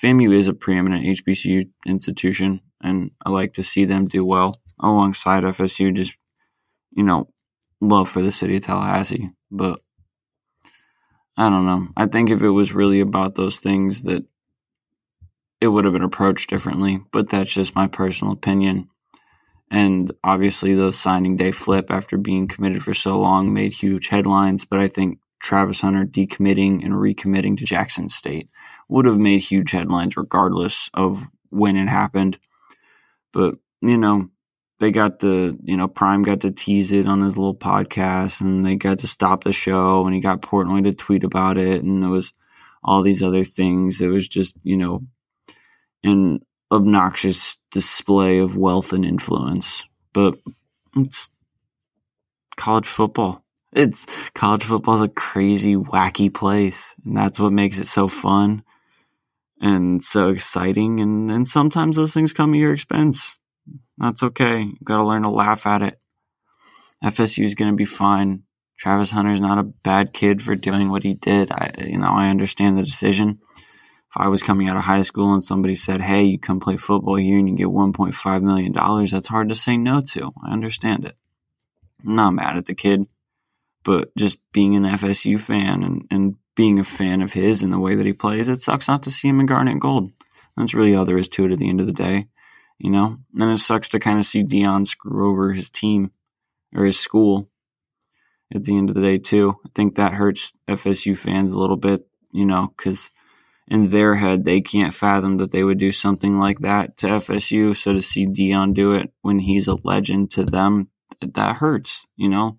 FAMU 0.00 0.32
is 0.32 0.46
a 0.46 0.54
preeminent 0.54 1.04
HBCU 1.04 1.68
institution, 1.84 2.60
and 2.80 3.10
I 3.24 3.30
like 3.30 3.54
to 3.54 3.64
see 3.64 3.84
them 3.84 4.06
do 4.06 4.24
well 4.24 4.60
alongside 4.78 5.42
FSU. 5.42 5.92
Just 5.94 6.16
you 6.92 7.02
know, 7.02 7.28
love 7.80 8.08
for 8.08 8.22
the 8.22 8.32
city 8.32 8.56
of 8.56 8.62
Tallahassee, 8.62 9.30
but 9.50 9.80
I 11.36 11.50
don't 11.50 11.66
know. 11.66 11.88
I 11.96 12.06
think 12.06 12.30
if 12.30 12.42
it 12.42 12.50
was 12.50 12.72
really 12.72 13.00
about 13.00 13.34
those 13.34 13.60
things, 13.60 14.04
that 14.04 14.24
it 15.60 15.68
would 15.68 15.84
have 15.84 15.92
been 15.92 16.02
approached 16.02 16.48
differently. 16.48 17.00
But 17.12 17.28
that's 17.28 17.52
just 17.52 17.74
my 17.74 17.86
personal 17.86 18.32
opinion. 18.32 18.88
And 19.70 20.10
obviously, 20.22 20.74
the 20.74 20.92
signing 20.92 21.36
day 21.36 21.50
flip 21.50 21.90
after 21.90 22.16
being 22.16 22.48
committed 22.48 22.82
for 22.82 22.94
so 22.94 23.18
long 23.18 23.52
made 23.52 23.72
huge 23.72 24.08
headlines. 24.08 24.64
But 24.64 24.78
I 24.78 24.88
think 24.88 25.18
Travis 25.42 25.80
Hunter 25.80 26.06
decommitting 26.06 26.84
and 26.84 26.94
recommitting 26.94 27.56
to 27.58 27.64
Jackson 27.64 28.08
State 28.08 28.50
would 28.88 29.06
have 29.06 29.18
made 29.18 29.40
huge 29.40 29.72
headlines 29.72 30.16
regardless 30.16 30.88
of 30.94 31.24
when 31.50 31.76
it 31.76 31.88
happened. 31.88 32.38
But, 33.32 33.56
you 33.82 33.98
know, 33.98 34.30
they 34.78 34.90
got 34.90 35.20
the, 35.20 35.56
you 35.62 35.76
know, 35.76 35.88
Prime 35.88 36.22
got 36.22 36.40
to 36.42 36.50
tease 36.50 36.92
it 36.92 37.06
on 37.06 37.22
his 37.22 37.38
little 37.38 37.54
podcast 37.54 38.40
and 38.40 38.64
they 38.64 38.76
got 38.76 38.98
to 38.98 39.06
stop 39.06 39.44
the 39.44 39.52
show 39.52 40.04
and 40.04 40.14
he 40.14 40.20
got 40.20 40.42
Portnoy 40.42 40.84
to 40.84 40.92
tweet 40.92 41.24
about 41.24 41.56
it. 41.56 41.82
And 41.82 42.02
there 42.02 42.10
was 42.10 42.32
all 42.82 43.02
these 43.02 43.22
other 43.22 43.44
things. 43.44 44.00
It 44.00 44.08
was 44.08 44.28
just, 44.28 44.56
you 44.62 44.76
know, 44.76 45.02
an 46.04 46.40
obnoxious 46.70 47.56
display 47.70 48.38
of 48.38 48.56
wealth 48.56 48.92
and 48.92 49.04
influence. 49.04 49.84
But 50.12 50.38
it's 50.94 51.30
college 52.56 52.86
football. 52.86 53.42
It's 53.72 54.06
college 54.34 54.64
football 54.64 54.94
is 54.94 55.02
a 55.02 55.08
crazy, 55.08 55.76
wacky 55.76 56.32
place, 56.32 56.94
and 57.04 57.16
that's 57.16 57.38
what 57.38 57.52
makes 57.52 57.78
it 57.78 57.88
so 57.88 58.08
fun 58.08 58.62
and 59.60 60.02
so 60.02 60.30
exciting. 60.30 61.00
And 61.00 61.30
and 61.30 61.46
sometimes 61.46 61.96
those 61.96 62.14
things 62.14 62.32
come 62.32 62.54
at 62.54 62.58
your 62.58 62.72
expense. 62.72 63.38
That's 63.98 64.22
okay. 64.22 64.60
You 64.60 64.76
got 64.84 64.98
to 64.98 65.04
learn 65.04 65.22
to 65.22 65.30
laugh 65.30 65.66
at 65.66 65.82
it. 65.82 66.00
FSU 67.02 67.44
is 67.44 67.54
going 67.54 67.70
to 67.70 67.76
be 67.76 67.84
fine. 67.84 68.42
Travis 68.78 69.10
Hunter's 69.10 69.40
not 69.40 69.58
a 69.58 69.62
bad 69.62 70.12
kid 70.12 70.42
for 70.42 70.54
doing 70.54 70.90
what 70.90 71.02
he 71.02 71.14
did. 71.14 71.50
I, 71.50 71.72
you 71.86 71.98
know, 71.98 72.10
I 72.10 72.28
understand 72.28 72.76
the 72.76 72.82
decision. 72.82 73.30
If 73.30 74.16
I 74.16 74.28
was 74.28 74.42
coming 74.42 74.68
out 74.68 74.76
of 74.76 74.82
high 74.82 75.02
school 75.02 75.32
and 75.32 75.42
somebody 75.42 75.74
said, 75.74 76.00
"Hey, 76.00 76.24
you 76.24 76.38
come 76.38 76.60
play 76.60 76.76
football 76.76 77.16
here 77.16 77.38
and 77.38 77.48
you 77.48 77.56
get 77.56 77.68
1.5 77.68 78.42
million 78.42 78.72
dollars," 78.72 79.10
that's 79.10 79.28
hard 79.28 79.48
to 79.48 79.54
say 79.54 79.76
no 79.76 80.00
to. 80.00 80.32
I 80.44 80.52
understand 80.52 81.06
it. 81.06 81.16
I'm 82.04 82.16
not 82.16 82.34
mad 82.34 82.56
at 82.56 82.66
the 82.66 82.74
kid, 82.74 83.06
but 83.82 84.14
just 84.16 84.38
being 84.52 84.76
an 84.76 84.84
FSU 84.84 85.40
fan 85.40 85.82
and, 85.82 86.06
and 86.10 86.36
being 86.54 86.78
a 86.78 86.84
fan 86.84 87.22
of 87.22 87.32
his 87.32 87.62
and 87.62 87.72
the 87.72 87.78
way 87.78 87.94
that 87.94 88.06
he 88.06 88.12
plays, 88.12 88.48
it 88.48 88.62
sucks 88.62 88.88
not 88.88 89.02
to 89.04 89.10
see 89.10 89.28
him 89.28 89.40
in 89.40 89.46
garnet 89.46 89.80
gold. 89.80 90.12
That's 90.56 90.74
really 90.74 90.94
all 90.94 91.04
there 91.04 91.18
is 91.18 91.28
to 91.30 91.44
it 91.44 91.52
at 91.52 91.58
the 91.58 91.68
end 91.68 91.80
of 91.80 91.86
the 91.86 91.92
day, 91.92 92.26
you 92.78 92.90
know. 92.90 93.18
And 93.38 93.52
it 93.52 93.58
sucks 93.58 93.88
to 93.90 94.00
kind 94.00 94.18
of 94.18 94.24
see 94.24 94.44
Deion 94.44 94.86
screw 94.86 95.30
over 95.30 95.52
his 95.52 95.70
team 95.70 96.10
or 96.74 96.84
his 96.84 96.98
school 96.98 97.48
at 98.54 98.64
the 98.64 98.76
end 98.76 98.88
of 98.88 98.94
the 98.94 99.02
day 99.02 99.18
too. 99.18 99.56
I 99.64 99.68
think 99.74 99.94
that 99.94 100.14
hurts 100.14 100.52
FSU 100.68 101.16
fans 101.16 101.52
a 101.52 101.58
little 101.58 101.76
bit, 101.76 102.06
you 102.32 102.46
know, 102.46 102.72
because 102.76 103.10
in 103.68 103.90
their 103.90 104.14
head 104.14 104.44
they 104.44 104.60
can't 104.60 104.94
fathom 104.94 105.38
that 105.38 105.50
they 105.50 105.64
would 105.64 105.78
do 105.78 105.92
something 105.92 106.38
like 106.38 106.60
that 106.60 106.96
to 106.98 107.06
FSU. 107.06 107.74
So 107.74 107.92
to 107.92 108.02
see 108.02 108.26
Deion 108.26 108.74
do 108.74 108.92
it 108.92 109.12
when 109.22 109.40
he's 109.40 109.66
a 109.68 109.78
legend 109.82 110.30
to 110.32 110.44
them, 110.44 110.90
that 111.20 111.56
hurts, 111.56 112.06
you 112.16 112.28
know. 112.28 112.58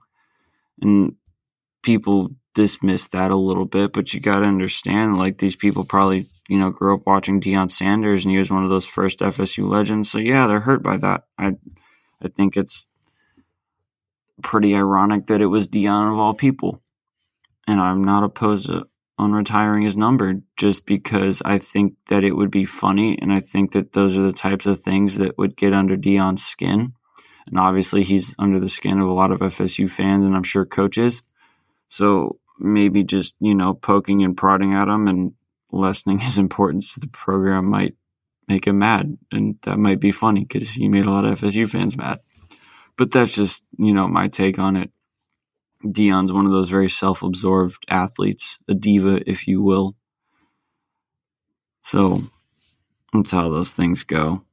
And 0.82 1.16
people 1.84 2.32
dismiss 2.54 3.08
that 3.10 3.32
a 3.32 3.36
little 3.36 3.66
bit, 3.66 3.94
but 3.94 4.14
you 4.14 4.20
got 4.20 4.40
to 4.40 4.46
understand, 4.46 5.18
like 5.18 5.38
these 5.38 5.56
people 5.56 5.84
probably, 5.86 6.26
you 6.48 6.58
know, 6.58 6.70
grew 6.70 6.96
up 6.96 7.06
watching 7.06 7.42
Deion 7.42 7.70
Sanders, 7.72 8.24
and 8.24 8.32
he 8.32 8.40
was 8.40 8.52
one 8.52 8.64
of 8.64 8.70
those 8.70 8.86
first 8.86 9.20
FSU 9.20 9.68
legends. 9.70 10.12
So 10.12 10.18
yeah, 10.18 10.48
they're 10.48 10.60
hurt 10.60 10.84
by 10.84 10.98
that. 10.98 11.24
I, 11.38 11.56
I 12.22 12.28
think 12.28 12.58
it's 12.58 12.88
pretty 14.42 14.76
ironic 14.76 15.28
that 15.28 15.42
it 15.42 15.48
was 15.48 15.68
Deion 15.68 16.12
of 16.12 16.20
all 16.20 16.34
people, 16.34 16.82
and 17.68 17.80
I'm 17.80 18.04
not 18.04 18.24
opposed 18.24 18.68
to 18.68 18.88
on 19.20 19.32
retiring 19.32 19.82
his 19.82 19.98
number 19.98 20.36
just 20.58 20.86
because 20.86 21.42
I 21.44 21.58
think 21.58 21.96
that 22.08 22.24
it 22.24 22.36
would 22.36 22.52
be 22.52 22.66
funny, 22.66 23.18
and 23.20 23.34
I 23.34 23.40
think 23.40 23.72
that 23.72 23.94
those 23.94 24.16
are 24.18 24.22
the 24.22 24.34
types 24.34 24.66
of 24.66 24.80
things 24.80 25.18
that 25.18 25.38
would 25.38 25.58
get 25.58 25.74
under 25.74 25.98
Deion's 25.98 26.46
skin. 26.46 26.90
And 27.48 27.58
obviously, 27.58 28.04
he's 28.04 28.36
under 28.38 28.60
the 28.60 28.70
skin 28.70 29.00
of 29.00 29.08
a 29.08 29.14
lot 29.14 29.32
of 29.32 29.40
FSU 29.40 29.90
fans, 29.90 30.24
and 30.24 30.36
I'm 30.36 30.44
sure 30.44 30.66
coaches. 30.66 31.24
So 31.90 32.40
maybe 32.60 33.04
just, 33.04 33.36
you 33.40 33.56
know, 33.56 33.74
poking 33.74 34.24
and 34.24 34.36
prodding 34.36 34.74
at 34.74 34.88
him 34.88 35.08
and 35.08 35.34
lessening 35.72 36.20
his 36.20 36.38
importance 36.38 36.94
to 36.94 37.00
the 37.00 37.08
program 37.08 37.66
might 37.66 37.96
make 38.48 38.68
him 38.68 38.80
mad. 38.80 39.18
And 39.32 39.58
that 39.64 39.78
might 39.78 40.00
be 40.00 40.12
funny 40.12 40.46
because 40.46 40.72
he 40.72 40.88
made 40.88 41.06
a 41.06 41.12
lot 41.12 41.26
of 41.26 41.40
FSU 41.40 41.70
fans 41.70 41.98
mad. 41.98 42.20
But 42.98 43.12
that's 43.12 43.34
just, 43.34 43.64
you 43.78 43.94
know, 43.94 44.08
my 44.08 44.28
take 44.28 44.58
on 44.58 44.76
it. 44.76 44.92
Deion's 45.84 46.34
one 46.34 46.48
of 46.48 46.52
those 46.52 46.70
very 46.70 46.90
self 46.90 47.22
absorbed 47.22 47.86
athletes, 47.88 48.58
a 48.68 48.74
diva, 48.74 49.22
if 49.30 49.48
you 49.48 49.62
will. 49.62 49.94
So 51.84 52.24
that's 53.14 53.32
how 53.32 53.50
those 53.50 53.74
things 53.74 54.04
go. 54.04 54.44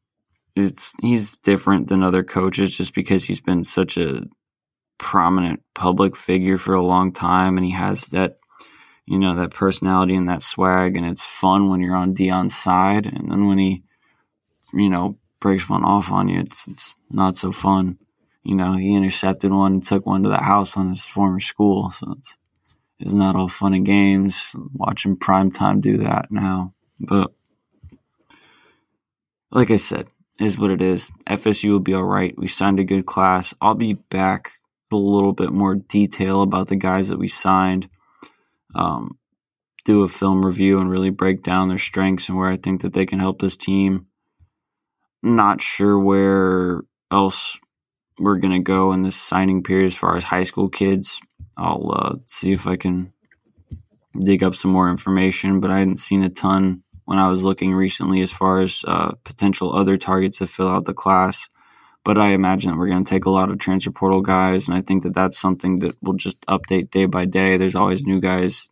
It's 0.55 0.95
he's 1.01 1.39
different 1.39 1.89
than 1.89 2.03
other 2.03 2.23
coaches 2.23 2.77
just 2.77 2.95
because 2.95 3.25
he's 3.25 3.41
been 3.41 3.65
such 3.65 3.97
a 3.97 4.25
prominent 4.99 5.63
public 5.75 6.15
figure 6.17 6.59
for 6.59 6.75
a 6.75 6.85
long 6.85 7.13
time 7.13 7.57
and 7.57 7.67
he 7.67 7.73
has 7.73 8.07
that 8.09 8.37
you 9.07 9.19
know 9.19 9.35
that 9.35 9.51
personality 9.51 10.15
and 10.15 10.29
that 10.29 10.43
swag 10.43 10.97
and 10.97 11.07
it's 11.07 11.23
fun 11.23 11.69
when 11.69 11.81
you're 11.81 11.97
on 11.97 12.15
Deion's 12.15 12.57
side 12.57 13.07
and 13.07 13.31
then 13.31 13.47
when 13.47 13.59
he 13.59 13.83
you 14.73 14.89
know 14.89 15.19
breaks 15.41 15.69
one 15.69 15.85
off 15.85 16.11
on 16.11 16.29
you 16.29 16.41
it's 16.41 16.67
it's 16.67 16.97
not 17.11 17.37
so 17.37 17.53
fun. 17.53 17.99
You 18.43 18.55
know 18.55 18.75
he 18.75 18.95
intercepted 18.95 19.53
one 19.53 19.75
and 19.75 19.85
took 19.85 20.07
one 20.07 20.23
to 20.23 20.29
the 20.29 20.39
house 20.39 20.77
on 20.77 20.91
his 20.91 21.07
former 21.07 21.41
school 21.41 21.91
so 21.91 22.15
it's 22.19 22.39
it's 22.99 23.13
not 23.13 23.37
all 23.37 23.49
fun 23.49 23.75
and 23.75 23.85
games. 23.85 24.55
Watching 24.73 25.17
prime 25.17 25.51
time 25.51 25.81
do 25.81 25.99
that 25.99 26.31
now 26.31 26.75
but 26.99 27.33
like 29.51 29.71
I 29.71 29.77
said 29.77 30.09
is 30.41 30.59
what 30.59 30.71
it 30.71 30.83
is. 30.83 31.11
FSU 31.27 31.71
will 31.71 31.81
be 31.81 31.95
all 31.95 32.05
right. 32.05 32.37
We 32.37 32.49
signed 32.49 32.81
a 32.81 32.85
good 32.85 33.07
class. 33.07 33.55
I'll 33.61 33.75
be 33.75 33.95
back 33.95 34.53
with 34.91 35.01
a 35.01 35.03
little 35.03 35.33
bit 35.33 35.51
more 35.51 35.75
detail 35.75 36.43
about 36.43 36.69
the 36.69 36.77
guys 36.77 37.09
that 37.09 37.19
we 37.19 37.29
signed, 37.29 37.89
um, 38.75 39.19
do 39.85 40.03
a 40.03 40.09
film 40.09 40.45
review, 40.45 40.81
and 40.81 40.91
really 40.91 41.11
break 41.11 41.43
down 41.43 41.69
their 41.69 41.79
strengths 41.79 42.29
and 42.29 42.39
where 42.39 42.49
I 42.49 42.57
think 42.57 42.83
that 42.83 42.93
they 42.93 43.07
can 43.07 43.19
help 43.19 43.41
this 43.41 43.57
team. 43.57 44.07
Not 45.23 45.63
sure 45.63 45.99
where 45.99 46.83
else 47.11 47.59
we're 48.19 48.39
going 48.39 48.53
to 48.55 48.61
go 48.61 48.93
in 48.93 49.03
this 49.03 49.17
signing 49.17 49.63
period 49.63 49.87
as 49.87 49.95
far 49.95 50.17
as 50.17 50.25
high 50.25 50.45
school 50.45 50.69
kids. 50.69 51.21
I'll 51.57 51.91
uh, 51.93 52.15
see 52.27 52.53
if 52.53 52.67
I 52.67 52.77
can 52.77 53.13
dig 54.19 54.43
up 54.43 54.55
some 54.55 54.71
more 54.71 54.91
information, 54.91 55.61
but 55.61 55.71
I 55.71 55.79
hadn't 55.79 55.99
seen 55.99 56.23
a 56.23 56.31
ton 56.31 56.83
when 57.05 57.19
I 57.19 57.29
was 57.29 57.43
looking 57.43 57.75
recently 57.75 58.21
as 58.23 58.33
far 58.33 58.61
as 58.61 58.83
uh, 58.87 59.13
potential 59.25 59.75
other 59.75 59.97
targets 59.97 60.39
to 60.39 60.47
fill 60.47 60.69
out 60.69 60.85
the 60.85 60.95
class. 60.95 61.49
But 62.05 62.19
I 62.19 62.29
imagine 62.29 62.71
that 62.71 62.77
we're 62.77 62.89
going 62.89 63.05
to 63.05 63.09
take 63.09 63.25
a 63.25 63.31
lot 63.31 63.51
of 63.51 63.59
transfer 63.59 63.91
portal 63.91 64.21
guys, 64.21 64.69
and 64.69 64.77
I 64.77 64.83
think 64.83 65.03
that 65.05 65.15
that's 65.15 65.39
something 65.39 65.79
that 65.81 65.97
we'll 66.03 66.17
just 66.17 66.41
update 66.43 66.91
day 66.91 67.07
by 67.07 67.25
day. 67.25 67.57
There's 67.57 67.75
always 67.75 68.05
new 68.05 68.21
guys 68.21 68.69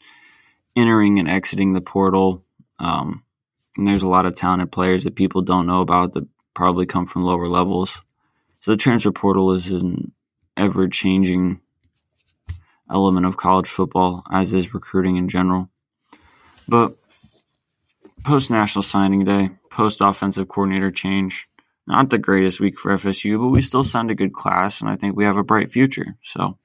entering 0.77 1.18
and 1.18 1.29
exiting 1.29 1.73
the 1.73 1.81
portal, 1.81 2.45
um, 2.79 3.25
and 3.77 3.87
there's 3.87 4.03
a 4.03 4.09
lot 4.09 4.27
of 4.27 4.35
talented 4.35 4.71
players 4.71 5.05
that 5.05 5.16
people 5.16 5.40
don't 5.40 5.66
know 5.66 5.81
about 5.81 6.12
that 6.12 6.29
probably 6.55 6.85
come 6.85 7.07
from 7.07 7.25
lower 7.25 7.49
levels. 7.49 8.03
So 8.61 8.71
the 8.71 8.77
transfer 8.77 9.12
portal 9.12 9.53
is 9.53 9.71
an 9.71 10.12
ever 10.57 10.87
changing 10.88 11.61
element 12.90 13.25
of 13.25 13.38
college 13.38 13.68
football, 13.68 14.23
as 14.31 14.53
is 14.53 14.75
recruiting 14.75 15.16
in 15.16 15.29
general. 15.29 15.71
But 16.68 16.97
post 18.25 18.51
national 18.51 18.83
signing 18.83 19.25
day, 19.25 19.51
post 19.71 20.01
offensive 20.01 20.49
coordinator 20.49 20.90
change, 20.90 21.49
not 21.87 22.11
the 22.11 22.18
greatest 22.18 22.61
week 22.61 22.79
for 22.79 22.92
FSU, 22.92 23.40
but 23.40 23.49
we 23.49 23.62
still 23.62 23.85
signed 23.85 24.11
a 24.11 24.14
good 24.14 24.33
class, 24.33 24.81
and 24.81 24.88
I 24.88 24.97
think 24.97 25.16
we 25.16 25.25
have 25.25 25.37
a 25.37 25.45
bright 25.45 25.71
future. 25.71 26.16
So 26.23 26.59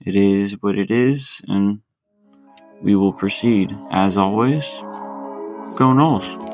it 0.00 0.16
is 0.16 0.60
what 0.60 0.78
it 0.78 0.90
is, 0.90 1.40
and 1.48 1.80
we 2.82 2.94
will 2.94 3.12
proceed. 3.12 3.76
As 3.90 4.16
always, 4.16 4.64
go 5.76 5.92
Noles. 5.92 6.53